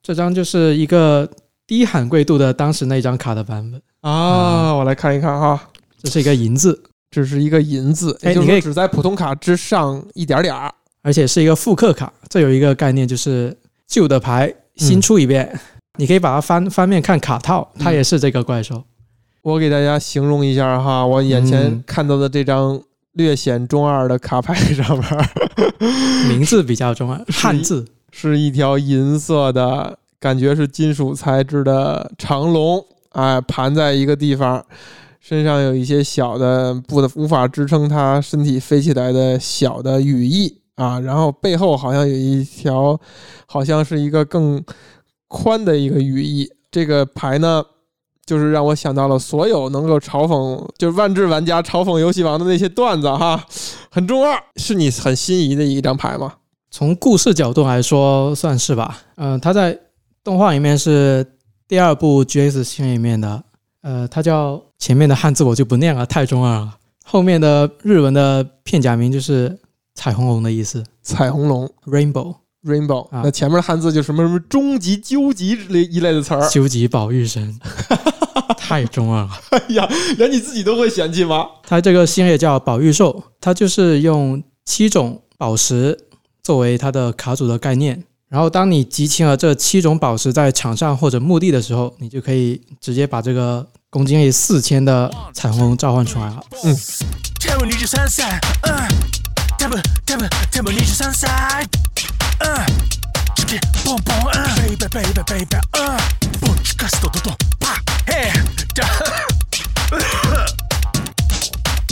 [0.00, 1.28] 这张就是一个
[1.66, 4.72] 低罕贵度的当时那张卡的版本，啊？
[4.74, 5.60] 我来看一看哈，
[6.00, 10.72] 这是一个银字，这是一个银字，哎你可以也就是只在普通卡之上一点点儿。
[11.02, 12.12] 而且是一个复刻卡。
[12.28, 13.56] 这有一个概念，就是
[13.88, 15.58] 旧的牌新出一遍，
[15.98, 18.84] 你可以把它翻翻面看卡套，它也是这个怪兽。
[19.46, 22.82] 我给大家形容一下哈，我眼前嗯看到的这张
[23.12, 25.24] 略显中二的卡牌上面儿
[26.28, 27.86] 名字比较中二，汉字。
[28.10, 34.66] 是一条银色的，感觉是金属材质的长龙，哎，盘在一个地方，
[35.20, 42.98] 身上有一些小的不无法支撑它身体飞起来的小的羽翼啊，然后背后好像有一条，
[43.46, 44.60] 好像是一个更
[45.28, 46.50] 宽的一个羽翼。
[46.68, 47.62] 这个牌呢，
[48.26, 53.42] 就是让我想到了所有能够嘲讽，就是万智玩家嘲讽游戏王的那些段子哈，
[53.88, 56.34] 很中二，是你很心仪的一张牌吗？
[56.70, 58.98] 从故事角度来说，算是吧。
[59.14, 59.78] 嗯、它在
[60.24, 61.24] 动画里面是
[61.68, 63.44] 第二部 GX 系列里面的，
[63.82, 66.76] 呃，它叫前面的汉字我就不念了，太中二了。
[67.04, 69.56] 后面的日文的片假名就是
[69.94, 76.46] 彩虹龙的意思彩虹龙，rainbow，rainbow，、啊那前面的汉字就什么什么终极、究极之类一类的词儿。
[76.50, 77.58] 究极保育神，
[78.66, 79.30] 太中二了。
[79.50, 81.46] 哎呀，连你自己都会嫌弃吗？
[81.62, 85.96] 它这个系列叫宝玉兽，它就是用七种宝石
[86.42, 88.02] 作为它的卡组的概念。
[88.28, 96.42] 然后，当你集齐了这七种宝石在场上或者墓地的时候，你就可以直接把这个攻击力四千的彩虹龙召唤出来了。
[96.50, 96.76] 多分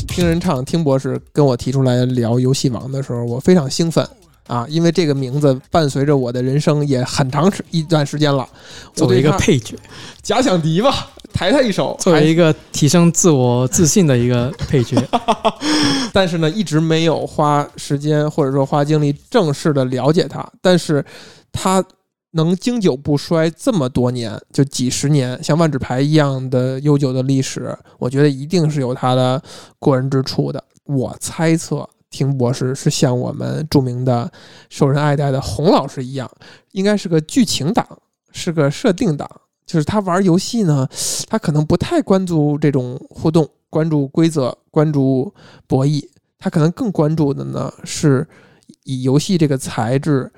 [0.06, 4.06] 听人唱，听博士跟我提出来聊游戏王的时候，我非常兴奋。
[4.46, 8.46] 啊，因为这个名字伴随着我的人生也很长时一段时间了。
[8.92, 9.74] 作为一个配角，
[10.22, 11.96] 假想敌吧，抬他一手。
[11.98, 15.02] 作为一个提升自我自信的一个配角，
[16.12, 21.02] 但是呢，一直没有花时间或者说花精力正式的了解他，但是
[21.50, 21.82] 他
[22.34, 29.42] 能经久不衰这么多年，就几十年，像万纸牌一样的悠久的历史，我觉得一定是有它的
[29.78, 30.62] 过人之处的。
[30.84, 34.30] 我猜测，听博士是像我们著名的、
[34.68, 36.30] 受人爱戴的洪老师一样，
[36.72, 37.86] 应该是个剧情党，
[38.32, 39.28] 是个设定党。
[39.64, 40.86] 就是他玩游戏呢，
[41.26, 45.32] 他可能不太关注这种互动，关注规则，关注
[45.66, 46.06] 博弈。
[46.38, 48.28] 他可能更关注的呢是
[48.82, 50.30] 以游戏这个材质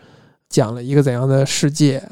[0.49, 2.03] 讲了一个怎样的世界，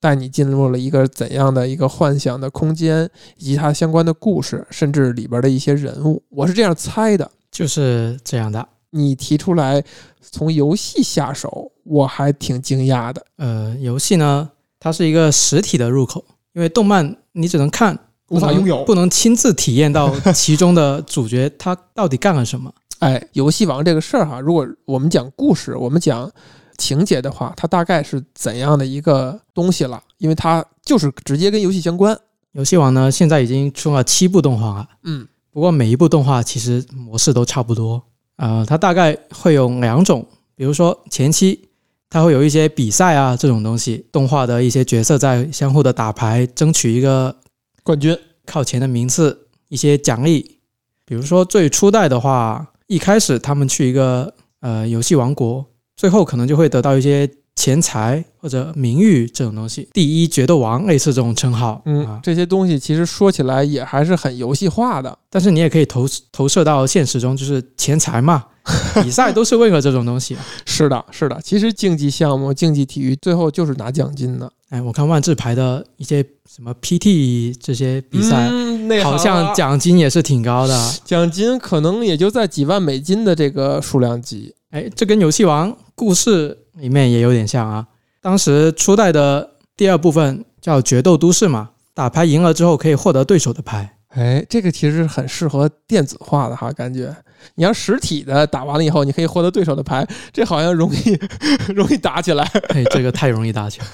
[0.00, 6.22] 带你进入了一个怎样的一个幻想的空间，以及它相关的故事，甚至里边的一些人物。
[6.30, 7.30] 我是这样猜的。
[7.48, 8.68] 就是这样的。
[8.90, 9.82] 你提出来
[10.20, 13.24] 从游戏下手，我还挺惊讶的。
[13.36, 22.70] 呃，游戏呢，它是一个实体的入口，因为动漫你只能看，无法拥有不能亲自体验到 其中的主角他到底干了什么。
[22.98, 26.30] 哎，游戏王这个事儿哈，如果我们讲故事，我们讲
[26.76, 30.02] 情节的话，它大概是怎样的一个东西了？
[30.18, 32.18] 因为它就是直接跟游戏相关。
[32.52, 38.02] 游戏王呢，现在已经出了七部动画了，嗯不过每一部动画其实模式都差不多。
[38.36, 41.68] 呃，它大概会有两种，比如说前期
[42.10, 47.34] 它会有一些比赛啊这种东西，动画的一些角色在相互的打牌，争取一个
[47.82, 50.58] 冠军，靠前的名次，一些奖励。
[51.04, 55.64] 比如说最初代的话，一开始他们去一个呃游戏王国，
[55.96, 61.80] 最后可能就会得到一些钱财或者名誉这种东西，第一决斗王类似这种称号。
[61.86, 65.18] 嗯啊，，这些东西其实说起来也还是很游戏化的。
[65.30, 68.44] 但是你也可以投投射到现实中，就是钱财嘛，
[69.02, 70.34] 比赛都是为了这种东西。
[70.34, 71.40] 啊是的，是的。
[71.42, 80.94] 其实竞技项目、竞技体育最后就是拿奖金的哎，我看万智牌的一些什么 PT 这些比赛，嗯、好像奖金也是挺高的。
[81.04, 84.52] 奖金可能也就在几万美金的这个数量级。
[84.70, 87.86] 哎，这跟游戏王故事里面也有点像啊。
[88.20, 93.96] 当时初代的第二部分叫决斗都市嘛，打牌赢了之后可以获得对手的牌。
[94.08, 97.14] 哎，这个其实很适合电子化的哈，感觉
[97.54, 101.18] 你要实体的打完了以后，你可以获得对手的牌，这好像容易
[101.74, 102.42] 容易打起来。
[102.70, 103.86] 哎，这个太容易打起来。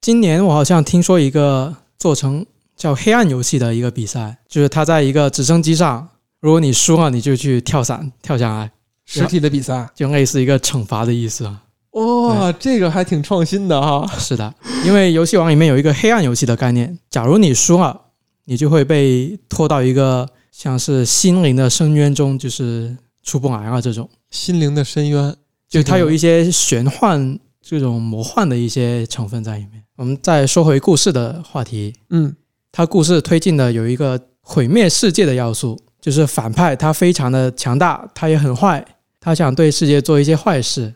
[0.00, 2.44] 今年我好像听说一个做成
[2.76, 6.08] 叫黑暗游戏的一个比赛，就是他在一个直升机上，
[6.40, 8.72] 如果你输了，你就去跳伞跳下来，
[9.04, 11.62] 实体的比赛，就类似一个惩罚的意思啊。
[11.92, 14.06] 哇、这个还挺创新的哈。
[14.18, 18.00] 是的，因为游戏王里面有一个黑暗游戏的概念，假如你输了，
[18.46, 24.08] 你就会被拖到一个像是心灵的深渊中，就是出不来了这种。
[24.30, 25.36] 心灵的深渊，
[25.68, 29.82] 就它有一些些玄幻这种魔幻的一些成分在里面。
[29.96, 32.34] 我们再说回故事的话题，嗯
[32.72, 38.84] 它故事推进的有一个毁灭世界的要素，就是反派他非常的强大，他也很坏，
[39.20, 40.92] 他想对世界做一些坏事。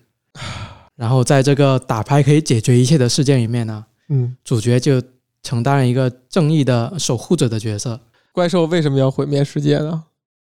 [0.97, 5.01] 然后在这个打牌可以解决一切的事件里面呢，嗯，主角就
[5.43, 8.01] 承担了一个正义的守护者的角色。
[8.33, 10.05] 怪兽为什么要毁灭世界呢？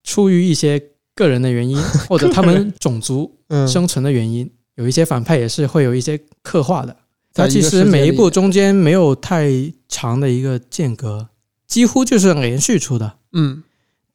[0.05, 0.81] 出于一些
[1.15, 1.77] 个人的原因，
[2.09, 6.95] 或者他们种族 嗯，生存的原因，有一些反派也是会有一些刻画的。
[7.35, 9.51] 它其实每一里部中间没有太
[9.89, 11.29] 长的一个间隔，
[11.67, 13.15] 几乎就是连续出的。
[13.33, 13.63] 嗯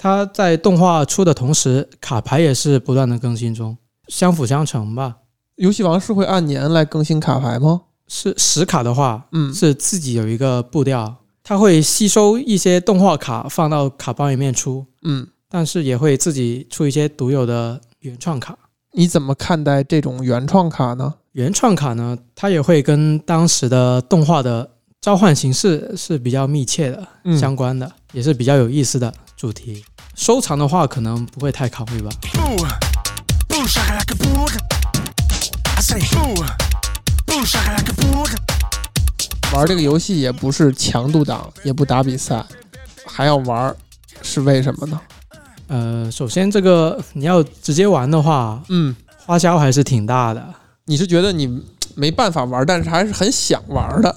[0.01, 3.77] 它在动画出的同时，卡牌也是不断的更新中，
[4.07, 5.17] 相辅相成吧。
[5.57, 7.83] 游戏王是会按年来更新卡牌吗？
[8.07, 18.57] 是实卡的话，嗯是自己有一个步调，它会吸收一些动画卡放到卡包里面出，嗯，但是也会自己出一些独有的原创卡。
[18.93, 21.13] 你怎么看待这种原创卡呢？
[21.33, 24.67] 原创卡呢，它也会跟当时的动画的
[24.99, 29.85] 召唤形式是比较密切的、嗯相关的，也是比较有意思的主题。
[30.21, 32.11] 收藏的话，可能不会太考虑吧。
[39.51, 42.45] 玩这个游戏也不是强度党，也不打比赛，
[43.03, 43.75] 还要玩，
[44.21, 45.01] 是为什么呢？
[45.65, 48.95] 呃，首先这个你要直接玩的话，嗯，
[49.25, 50.53] 花销还是挺大的。
[50.85, 51.63] 你是觉得你
[51.95, 54.15] 没办法玩，但是还是很想玩的。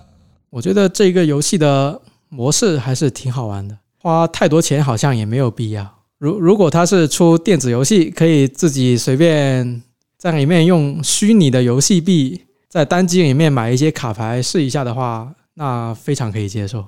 [0.50, 1.98] 我觉得这个游戏的
[2.28, 6.02] 模式还是挺好玩的，花太多钱好像也没有必要。
[6.18, 9.82] 如如果他是出电子游戏，可以自己随便
[10.18, 16.84] 在里面用虚拟的游戏币，在单机里面买一些卡牌试一下的话，那非常可以接受。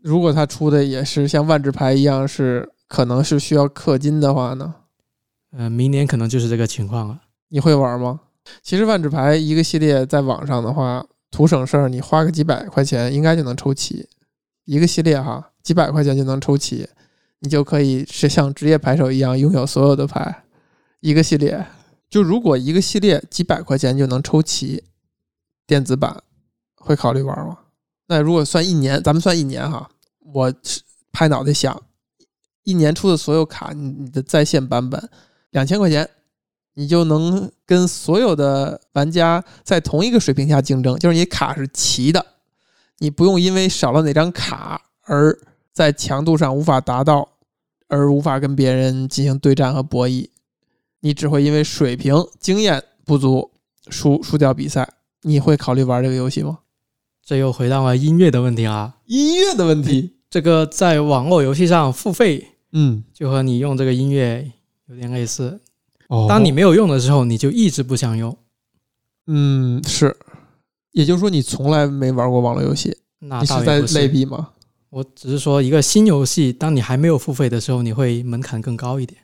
[0.00, 4.72] 如果他出的也是像万智牌一样，是可能是需要氪金的话呢，
[5.58, 7.22] 呃，明年可能就是这个情况了。
[7.48, 8.20] 你会玩吗？
[8.62, 14.06] 其实万智牌一个系列在网上的话，图省事儿，你花个几百块钱应该就能抽齐
[14.64, 16.88] 一个系列哈，几百块钱就能抽齐，
[17.40, 20.44] 你就可以是像职业牌手一样拥有所有的牌。
[21.00, 21.66] 一个系列，
[22.08, 24.84] 就如果一个系列几百块钱就能抽齐
[25.66, 26.22] 电子版，
[26.76, 27.58] 会考虑玩吗？
[28.06, 29.90] 那如果算一年，咱们算一年哈，
[30.32, 30.54] 我
[31.10, 31.82] 拍脑袋想，
[32.62, 35.10] 一年出的所有卡，你你的在线版本
[35.50, 36.08] 两千块钱，
[36.74, 42.24] 你就能跟所有的玩家在同一个水平下竞争，就是你卡是齐的，
[42.98, 45.36] 你不用因为少了哪张卡而
[45.76, 47.28] 在强度上无法达到，
[47.86, 50.26] 而无法跟别人进行对战和博弈，
[51.00, 53.50] 你只会因为水平经验不足
[53.88, 54.88] 输输掉比赛。
[55.20, 56.60] 你会考虑玩这个游戏吗？
[57.22, 58.96] 这又回到了音乐的问题啊。
[59.04, 64.50] 音乐的问题，这个在网络游戏上付费，嗯，就和你用这个音乐
[64.86, 65.60] 有点类似。
[66.08, 68.34] 哦当你没有用的时候，你就一直不想用。
[69.26, 70.16] 嗯是，
[70.92, 74.52] 也就是说你从来没玩过网络游戏，那你是在类比吗？
[74.96, 79.20] 我只是说，一个新游戏，当你还没有付费的时候，你会门槛更高一点，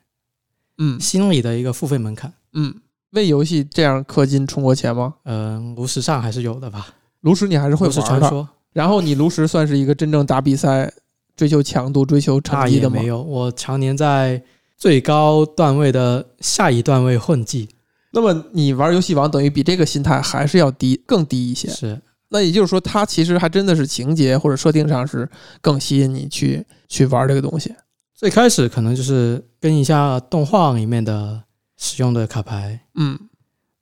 [0.77, 2.31] 嗯心理的一个付费门槛。
[2.53, 2.75] 嗯，
[3.13, 5.15] 为游戏这样氪金充过钱吗？
[5.25, 6.89] 嗯、炉石上还是有的吧？
[7.23, 10.93] 炉石你还是会玩的，传说然后你炉石算是一个真正打比赛、
[11.35, 13.07] 追求强度、追求成那绩的吗没？
[13.07, 14.43] 有，我常年在
[14.77, 17.67] 最高段位的下一段位混迹。
[18.11, 21.69] 那么你玩游戏王等于比这个心态还是要低，更低一些。
[21.69, 21.99] 是，
[22.33, 25.29] 那也就是说，它其实还真的是情节或者设定上是
[25.61, 27.73] 更吸引你去去玩这个东西。
[28.15, 31.43] 最开始可能就是跟一下动画里面的
[31.77, 33.19] 使用的卡牌，嗯，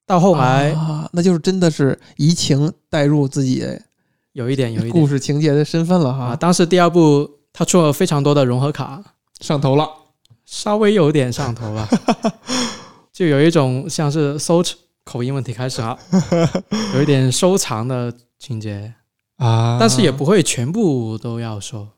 [0.05, 3.65] 到后来啊，那就是真的是移情带入自己
[4.33, 9.03] 有一点有一故事情节的身份了啊，哈，当时第二部它出了非常多的融合卡，
[9.41, 9.89] 上头了。
[10.47, 11.89] 稍微有点上头吧，
[13.13, 14.61] 就有一种像是搜
[15.05, 15.99] 口音问题开始了，
[16.95, 18.95] 有一点收藏的情节，
[19.37, 21.89] 啊但是也不会全部都要收，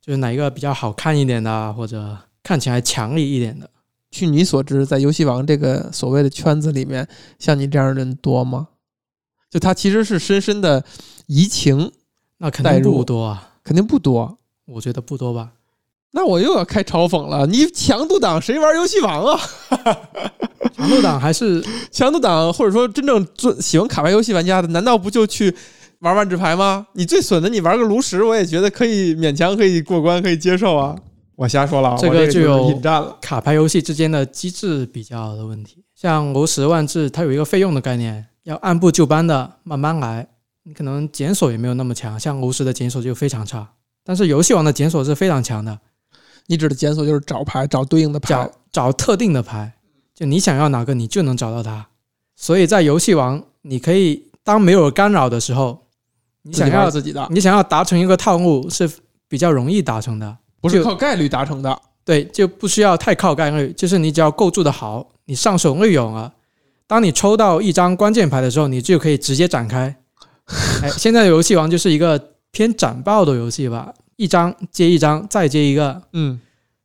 [0.00, 3.68] 就是哪一个比较好看一点的啊，或者看起来强力一点的。
[4.10, 7.08] 据你所知，在游戏王这个所谓的圈子里面，
[7.38, 8.68] 像你这样的人多吗？
[9.50, 10.84] 就他其实是深深的
[11.26, 11.92] 移情，
[12.38, 14.38] 那肯定不多啊，肯定不多。
[14.66, 15.52] 我觉得不多吧。
[16.12, 19.40] 那我又要开嘲讽了，你强度党谁玩游戏王啊？
[20.76, 25.54] 强度党还是强度党或者说真正做喜欢卡牌游戏玩家的，难道不就去
[26.00, 26.86] 玩万纸牌吗？
[26.92, 30.96] 你最损的，你玩个炉石，我也觉得可以勉强可以过关，可以接受啊。
[31.34, 33.16] 我瞎说了啊，这个就就有引战了。
[33.20, 35.84] 卡牌游戏之间的机制比较的问题。
[35.94, 40.28] 像炉石万智，它有一个费用的概念，要按部就班的慢慢来。
[40.64, 43.68] 你可能检索也没有那么强，像炉石的检索就非常差，
[44.04, 45.76] 但是游戏王的检索是非常强的，
[46.46, 48.50] 你指的检索就是找牌，找对应的牌找。
[48.72, 49.70] 找特定的牌，
[50.14, 51.86] 就你想要哪个，你就能找到它。
[52.36, 55.86] 所以在游戏王，你可以当没有干扰的时候，
[56.42, 58.90] 你想要自己的，你想要达成一个套路是
[59.28, 60.38] 比较容易达成的。
[60.60, 61.80] 不是就靠概率达成的。
[62.04, 66.32] 对，就不需要太靠概率，就是你只要构筑的好，你上手率有了，
[66.86, 69.96] 当你抽到一张关键牌的时候，你就可以直接展开。
[70.82, 76.40] 哎，现在的游戏王就是一个偏展爆的游戏吧，一张接一张，再接一个，嗯，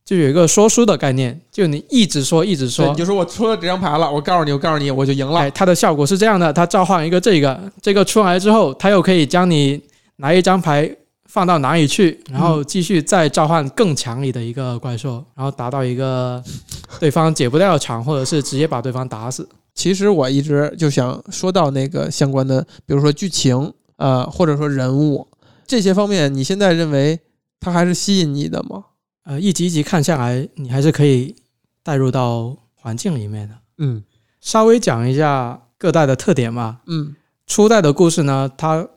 [0.07, 5.37] 就有一个说书的概念，就你一直说一直说你，就说我出了这张牌了，我告诉你，我告诉你，我就赢了。
[5.37, 9.81] 哎，它的效果是这样的，它召唤一个这个，这个出来之后，它又可以将你
[10.15, 10.89] 拿一张牌
[11.25, 16.41] 放到哪里去，然后继续再召唤更强力的一个怪兽，然后达到一个
[17.01, 19.45] 对方解不掉的场，或者是直接把对方打死。
[19.75, 25.27] 其实我一直就想说到那个相关的，比如说剧情，呃，或者说人物
[25.67, 27.19] 这些方面，你现在认为
[27.59, 28.85] 它还是吸引你的吗？
[29.27, 31.35] 呃，一集一集看下来，你还是可以
[31.83, 33.55] 带入到环境里面的。
[33.77, 34.01] 嗯
[34.39, 36.79] 稍微讲一下各代的特点嘛。
[36.85, 37.13] 嗯
[37.45, 38.87] 初代的故事呢，它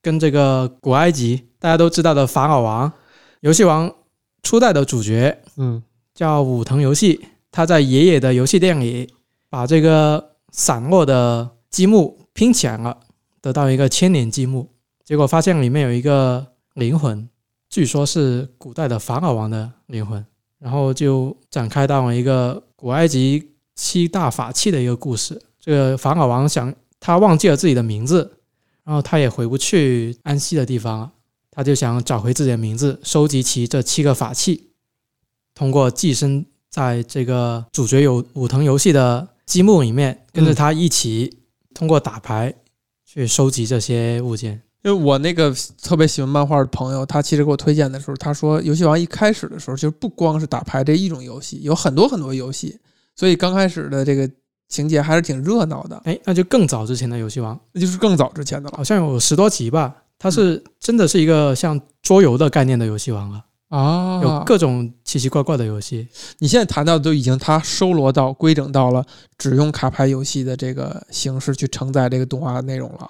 [0.00, 2.92] 跟这个古埃及大家都知道的法老王
[3.40, 3.92] 游戏王
[4.44, 5.82] 初代的主角嗯
[6.14, 7.20] 叫武藤游戏，
[7.50, 9.12] 他在爷爷的游戏店里
[9.50, 12.96] 把这个散落的积木拼起来了，
[13.40, 14.68] 得到一个千年积木，
[15.04, 17.28] 结果发现里面有一个灵魂，
[17.72, 20.22] 据说是古代的法老王的灵魂，
[20.58, 25.40] 然后就展开到了一个古埃及七大法器的一个故事。
[25.58, 28.30] 这个法老王想，他忘记了自己的名字，
[28.84, 31.12] 然后他也回不去安息的地方了，
[31.50, 34.68] 他就想找回自己的名字，收集齐这七个法器，
[35.54, 41.38] 通过寄生在这个主角有武藤游戏的积木里面，跟着他一起
[41.72, 42.54] 通过打牌
[43.06, 44.60] 去收集这些物件。
[44.84, 52.78] 因为我那个特别喜欢漫画的朋友，他其实给我推荐的时候，他说游戏王一开始的时候，就是不光是打牌这一种游戏，有很多很多游戏，
[53.14, 54.28] 所以刚开始的这个
[54.68, 59.94] 情节还是挺热闹的，哎，那就更早之前的游戏王，那就是更早之前的了好像有十多集吧。
[60.18, 66.06] 它是真的是一个像桌游的概念的游戏王了，啊有各种奇奇怪怪的游戏。
[66.38, 69.04] 你现在谈到的都已经它收罗到规整到了
[69.36, 73.08] 只用卡牌游戏的这个形式去承载这个动画内容了。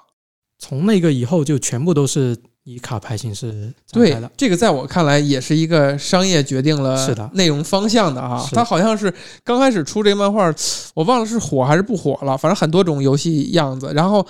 [0.62, 3.50] 从那个以后就全部都是以卡牌形式
[3.84, 8.48] 展对开的。，这个在我看来也是一个商业决定了是的内容方向的啊。
[8.52, 10.54] 它好像是刚开始出这个漫画，
[10.94, 13.90] 我忘了是火还是不火了，反正很多种游戏样子。
[13.92, 14.24] 然后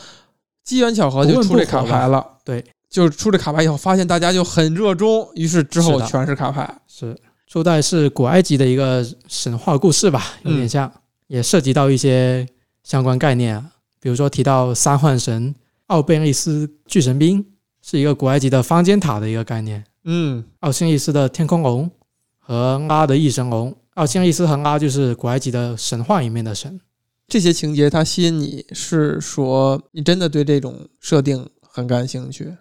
[0.64, 6.74] 机缘巧合就出这卡牌了，对，就是出这卡牌以后，发现大家就很热衷，于是之后全是卡牌。
[6.88, 7.14] 是
[7.46, 10.90] 初代是古埃及的一个神话故事吧，有点像，
[11.26, 12.48] 也涉及到一些
[12.82, 13.66] 相关概念啊，
[14.00, 15.54] 比如说提到三幻神
[15.92, 17.44] 奥贝利斯巨神兵
[17.82, 21.90] 是一个古埃及的方尖塔的一个概念，嗯奥辛利斯的天空龙
[22.38, 26.80] 和拉的翼神龙，奥辛利斯和拉就是古埃及的神话里面的神。
[27.28, 32.56] 这些情节它吸引你是说你真的对这种设定很感兴趣，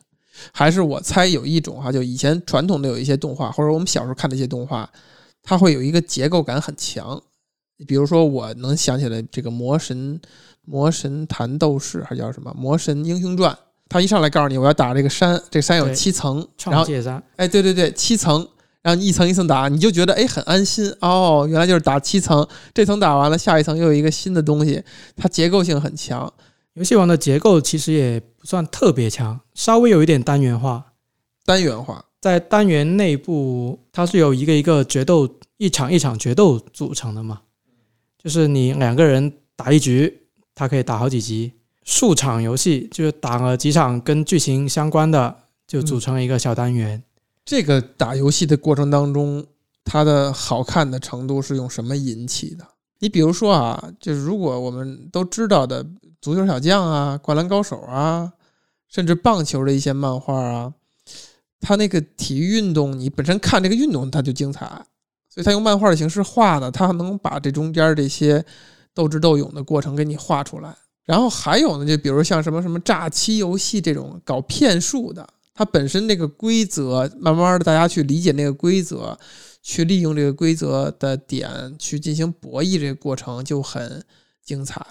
[0.51, 4.91] 还是我猜有一种哈，就以前传统的有一些动画，或者我们小时候看的一些动画，
[5.41, 7.23] 它会有一个结构感很强。
[7.87, 10.19] 比如说，我能想起来这个《魔神
[10.65, 13.53] 魔神坛斗士》还叫什么《魔神英雄传》，
[13.89, 16.85] 他一上来告诉你我要打这个山，这个山有七层，然后
[17.35, 18.47] 哎，对对对，七层，
[18.81, 24.83] 然后你一层一层打，你就觉得哎很安心哦，原来就是打七层，这层打完了，下一层又有一个新的东西，
[25.15, 26.31] 它结构性很强。
[26.75, 30.93] 游戏王的结构其实也不算特别强，稍微有一点单元化。
[31.43, 37.41] 单元化，在单元内部，它是由一个一个决斗、一场一场决斗组成的嘛，
[38.23, 40.20] 就是你两个人打一局，
[40.61, 41.53] 它可以打好几集。
[41.83, 45.35] 数场游戏就是打了几场跟剧情相关的，
[45.65, 47.01] 就组成一个小单元。
[47.43, 49.43] 这个打游戏的过程当中，
[49.83, 52.63] 它的好看的程度是用什么引起的？
[52.99, 55.83] 你比如说啊，就是如果我们都知道的
[56.21, 58.31] 足球小将啊、灌篮高手啊，
[58.87, 60.71] 甚至棒球的一些漫画啊，
[61.59, 64.67] 它那个体育运动，你本身看这个运动它就精彩，
[65.27, 68.45] 所以它用漫画的形式画呢，它能把这中间这些
[68.93, 70.75] 斗智斗勇的过程给你画出来。
[71.03, 79.17] 然后还有呢，就比如像什么什么诈欺游戏这种搞骗术的，它本身这个规则，慢慢的大家去理解那个规则，
[79.61, 84.03] 去利用这个规则的点去进行博弈，这个过程就很
[84.43, 84.85] 精彩。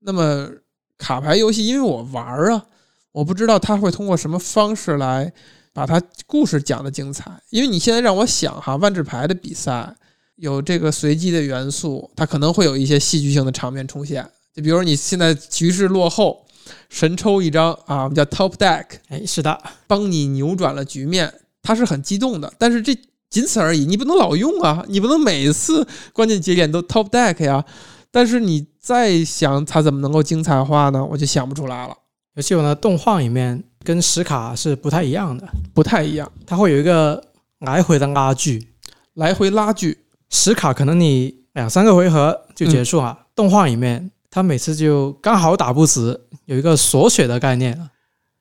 [0.00, 0.50] 那么
[0.98, 2.66] 卡牌游戏，因为我玩啊，
[3.12, 5.32] 我不知道它会通过什么方式来
[5.72, 7.40] 把它故事讲的精彩。
[7.50, 9.96] 因为你现在让我想哈，万智牌的比赛
[10.36, 14.26] 有这个随机的元素，它可能会有一些戏剧性的场面出现。
[14.54, 16.46] 就比如你现在局势落后，
[16.88, 21.32] 神抽一张啊，我们叫 top deck，哎，是的，帮你扭转了局面，
[21.62, 22.52] 他是很激动的。
[22.58, 22.96] 但是这
[23.28, 27.64] 仅此而已，你不能老用啊，你不能每次 关键节点都 top deck 呀。
[28.10, 31.04] 但是你再想它怎么能够精彩化呢？
[31.04, 31.94] 我就想不出来了，
[32.34, 36.30] 游戏王的动画里面跟实卡是不太一样的，不太一样。
[36.46, 37.22] 它会有一个
[37.58, 38.68] 来回的拉锯，
[39.14, 39.98] 来回拉锯，
[40.30, 47.88] 实卡可能你两三个回合就结束了，动画里面他每次就刚好打不死，有一个锁血的概念，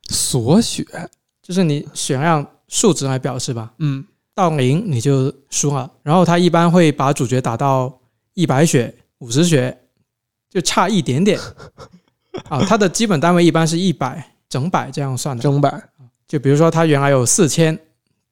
[0.09, 0.85] 锁血，
[1.41, 5.89] 就是你血量数值来表示吧，嗯，到零你就输了。
[6.03, 8.01] 然后他一般会把主角打到
[8.33, 9.77] 一百血、五十血，
[10.49, 11.39] 就差一点点。
[12.49, 15.41] 啊，它的基本单位一般是一百整百这样算的。
[15.41, 15.81] 整百，
[16.27, 17.79] 就比如说他原来有四千，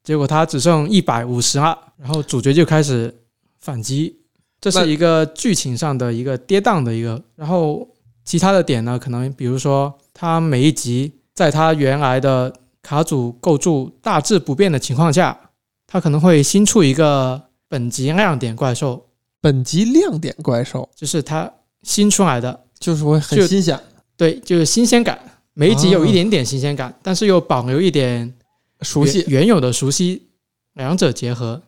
[0.03, 3.15] 结果他只剩一百五十了，然后主角就开始
[3.63, 4.17] 反击，
[4.59, 7.23] 这是一个剧情上的一个跌宕的一个。
[7.37, 7.87] 然后
[8.25, 15.39] 其他的点呢，可能比如说他每一集在他原来的卡组构筑大致不变的情况下，
[15.87, 19.07] 他可能会新出一个本集亮点怪兽，
[19.39, 21.49] 本集亮点怪兽就是他
[21.83, 23.79] 新出来的，就是会很就新鲜，
[24.17, 25.17] 对，就是新鲜感，
[25.53, 28.33] 每一集有一点点新鲜感，但是又保留一点
[28.81, 30.27] 熟悉原原有的熟悉，
[30.73, 31.61] 两者结合，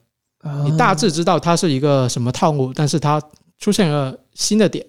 [0.63, 3.21] 你大致知道它是一个什么套路，但是它
[3.59, 4.85] 出现了新的点。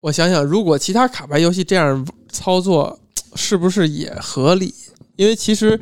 [0.00, 2.98] 我想想，如果其他卡牌游戏这样操作，
[3.34, 4.74] 是不是也合理？
[5.16, 5.78] 因为其实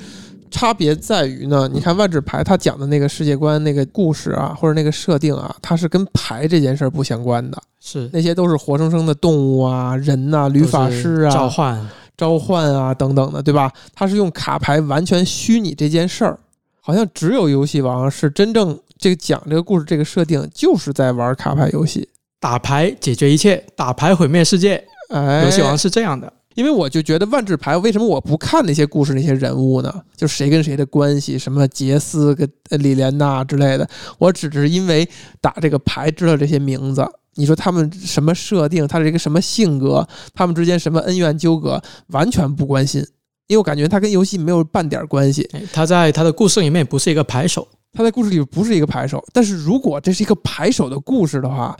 [0.50, 13.70] 差别在于呢，你看万智牌它讲的那个世界观、那个故事啊，或者那个设定啊，它是跟牌这件事儿不相关的，是那些都是活生生的动物啊、人呐、旅法师啊、召唤、召唤啊等等的，对吧？
[13.94, 16.36] 它是用卡牌完全虚拟这件事儿，
[16.80, 22.08] 好像只有游戏王是真正这个讲这个故事、这个设定，就是在玩卡牌游戏。
[22.40, 24.84] 打牌解决一切，打牌毁灭世界。
[25.08, 29.92] 哎，游戏王是这样的，因为我就觉得万智牌为什么我不看那些故事、那些人物呢？
[30.16, 33.88] 就谁跟谁的关系，什么杰斯跟呃李莲娜之类的，
[34.18, 35.08] 我只是因为
[35.40, 37.04] 打这个牌知道这些名字。
[37.34, 43.00] 你说他们什么设定，他是一个什么性格，他们之间什么恩怨纠葛，完全不关心，
[43.46, 45.48] 因为我感觉他跟游戏没有半点关系。
[45.52, 47.66] 哎他在他的故事里面不是一个牌手，
[47.98, 51.76] 他在故事里不是一个牌手，但是如果这是一个牌手的故事的话，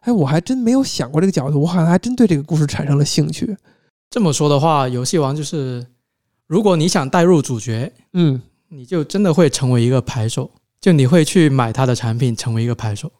[0.00, 3.56] 哎，我还真没有想过这个角度，我好像还真对这个故事产生了兴趣。
[4.10, 5.86] 这么说的话，游戏王就是，
[6.48, 10.50] 如果你想带入主角，嗯，你就真的会成为一个牌手，
[10.80, 13.12] 就你会去买他的产品，成为一个牌手。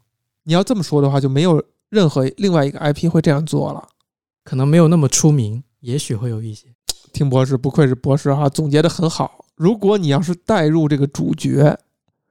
[0.42, 3.86] 你要这么说的话，就没有任何另外一个 IP 会这样做了。
[4.42, 6.66] 可能没有那么出名，也许会有一些。
[7.12, 9.44] 听博士，不愧是博士哈，总结的很好。
[9.54, 11.78] 如果你要是带入这个主角，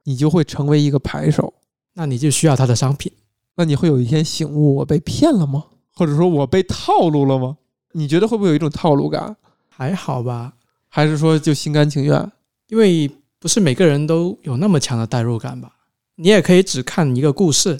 [0.04, 1.52] 你就会成为一个牌手。
[1.94, 3.10] 那你就需要他的商品。
[3.56, 5.64] 那你会有一天醒悟，我被骗了吗？
[5.94, 7.56] 或者说我被套路了吗？
[7.92, 9.36] 你觉得会不会有一种套路感？
[9.68, 10.52] 还好吧，
[10.88, 12.30] 还是说就心甘情愿？
[12.68, 15.72] 因为不是每个人都有那么强的代入感吧。
[16.16, 17.78] 你也可以只看一个故事，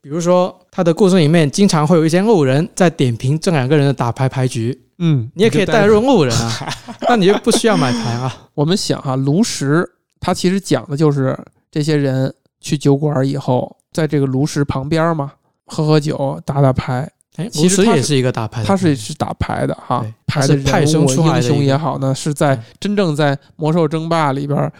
[0.00, 6.68] 比如说他的故事里面经常会有一些路人在点评这两个人的打牌牌局，嗯，你也可以带入路人啊，
[7.08, 8.50] 那你就不需要买牌啊。
[8.54, 11.38] 我们想哈、炉石它其实讲的就是
[11.72, 15.32] 这些人去酒馆以后，在这个炉石旁边嘛，
[15.66, 17.10] 喝喝酒，打打牌。
[17.36, 24.70] 哎，其实他也是一个打牌，他是是打牌的哈对，牌的派人物生英雄也好呢，是在真正在魔兽争霸里边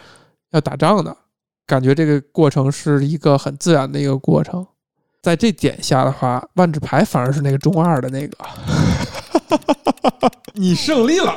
[0.51, 1.17] 要打仗的，
[1.65, 4.63] 感觉这个过程是一个很自然的一个过程。
[5.23, 8.37] 在这点下的话，万智牌反而是那个中二的那个。
[10.53, 11.35] 你胜利了，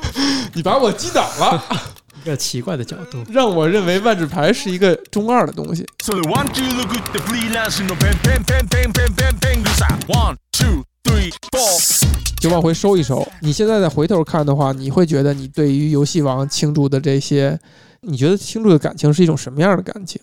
[0.54, 1.62] 你把我击倒了，
[2.03, 3.22] 一个奇怪的角度。
[3.28, 5.86] 让我认为万智牌是一个中二的东西。
[6.02, 9.62] So the one, two, look good, the freelance, no pen, pen, pen, pen, pen, pen, pen,
[9.62, 9.88] do sa.
[10.08, 12.04] One, two, three, four.
[12.40, 13.26] 就往回收一收。
[13.40, 17.58] 你现在再回头看的话，你会觉得你对于游戏王倾注的这些，
[18.00, 20.20] 你觉得倾注的感情是一种什么样的感情？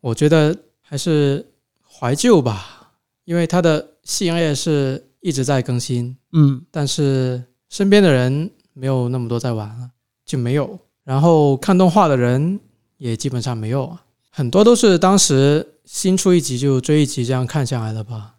[0.00, 1.44] 我觉得还是
[1.86, 2.92] 怀旧吧，
[3.24, 9.90] 因为它的系列是一直在更新，嗯，但是身边的人没有那么多在玩了，
[10.24, 10.78] 就没有。
[11.08, 12.60] 然后看动画的人
[12.98, 18.34] 也基本上没有啊，很多都是当时新出一集就追一集这样看下来的吧，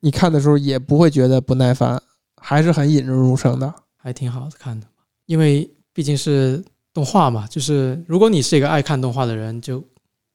[0.00, 1.98] 你看的时候也不会觉得不耐烦，
[2.36, 3.72] 还是很引人入胜的。
[3.96, 4.86] 还挺好看的。
[5.24, 6.62] 因为毕竟是
[6.92, 9.82] 动画嘛，就是如果你是一个爱看动画的人，就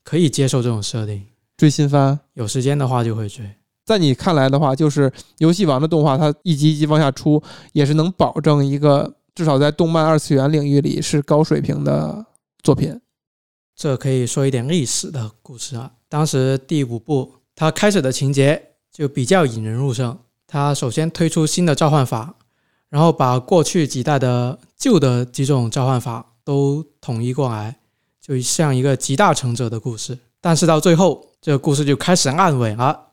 [0.04, 1.24] 可以接受这种设定。
[1.56, 3.48] 追新番，有时间的话就会追。
[3.86, 12.26] 在你看来的话，就是游戏王的动画，它一集一集往下出，也是能保证一个至少在动漫二次元领域里是高水平的
[12.64, 13.00] 作品。
[13.76, 15.92] 这可以说一点历史的故事啊。
[16.08, 20.18] 当时第五部它开始的情节就比较引人入胜。
[20.48, 22.36] 它首先推出新的召唤法，
[22.90, 27.80] 然后把过去几代的旧的几种召唤法都统一过来，
[28.22, 30.18] 就像一个集大成者的故事。
[30.40, 33.08] 但是到最后，这个故事就开始烂尾了，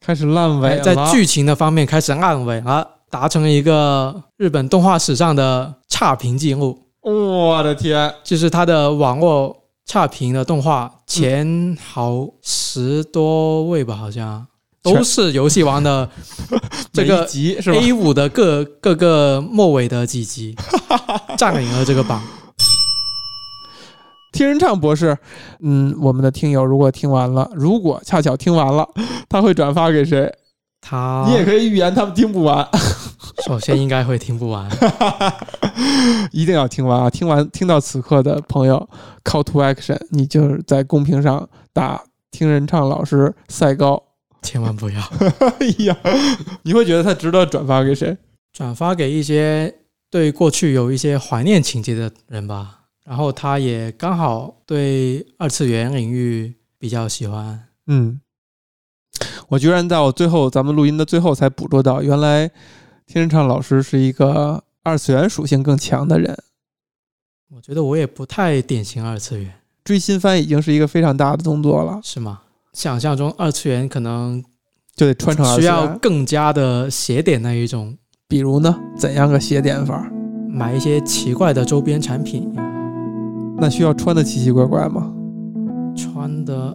[0.00, 6.78] 开始烂尾哎了，在剧情的方面开始烂尾了，达成一个日本动画史上的差评记录。
[7.02, 9.54] 我的天，就是它的网络
[9.84, 14.46] 差评的动画前好十多位吧，好像
[14.82, 16.08] 都是游戏王的
[16.90, 20.56] 这个集是吧？A 五的各各个末尾的几集，
[21.36, 22.18] 占领了这个榜。
[24.32, 25.18] 听人唱博士，
[25.60, 28.88] 嗯，我们的听友如果听完了，如果恰巧听完了，
[29.28, 30.32] 他会转发给谁？
[30.84, 32.68] 他你也可以预言他们听不完，
[33.44, 34.70] 首先应该会听不完，
[36.32, 37.10] 一定要听完啊！
[37.10, 38.88] 听完听到此刻的朋友
[39.24, 44.02] ，call to action，你就是在公屏上打听人唱老师赛高。
[44.42, 45.00] 千万不要
[45.60, 45.96] 哎呀，
[46.62, 48.16] 你会觉得他值得转发给谁？
[48.52, 49.72] 转发给一些
[50.10, 52.80] 对过去有一些怀念情节的人吧。
[53.04, 58.20] 然后他也刚好对二次元领域比较喜欢，嗯，
[59.48, 62.48] 我居然在我最后咱们录音的最后才捕捉到，原来
[63.12, 66.34] 听人唱老师是一个二次元属性更强的人。
[67.54, 69.52] 我觉得我也不太典型二次元，
[69.84, 72.40] 追新番已经是一个非常大的动作了，是吗？
[72.72, 74.42] 想象中二次元可能
[74.96, 75.86] 就得穿成需要。
[75.98, 77.94] 更加的写点那一种，
[78.26, 80.10] 比如呢，怎样个写点法？
[80.48, 82.50] 买一些奇怪的周边产品，
[83.58, 85.12] 那需要穿的奇奇怪怪吗？
[85.94, 86.74] 穿的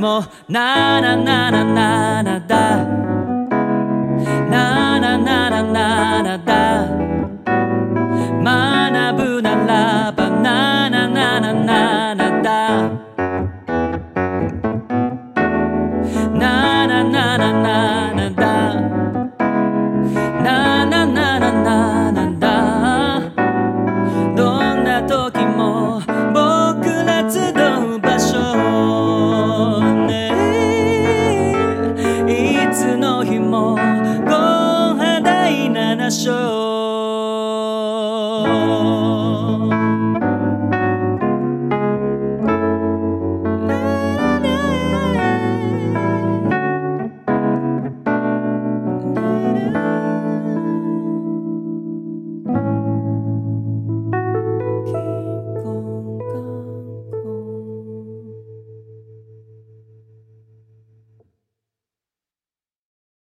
[0.00, 2.84] もななななななだ。
[4.50, 6.38] なななななな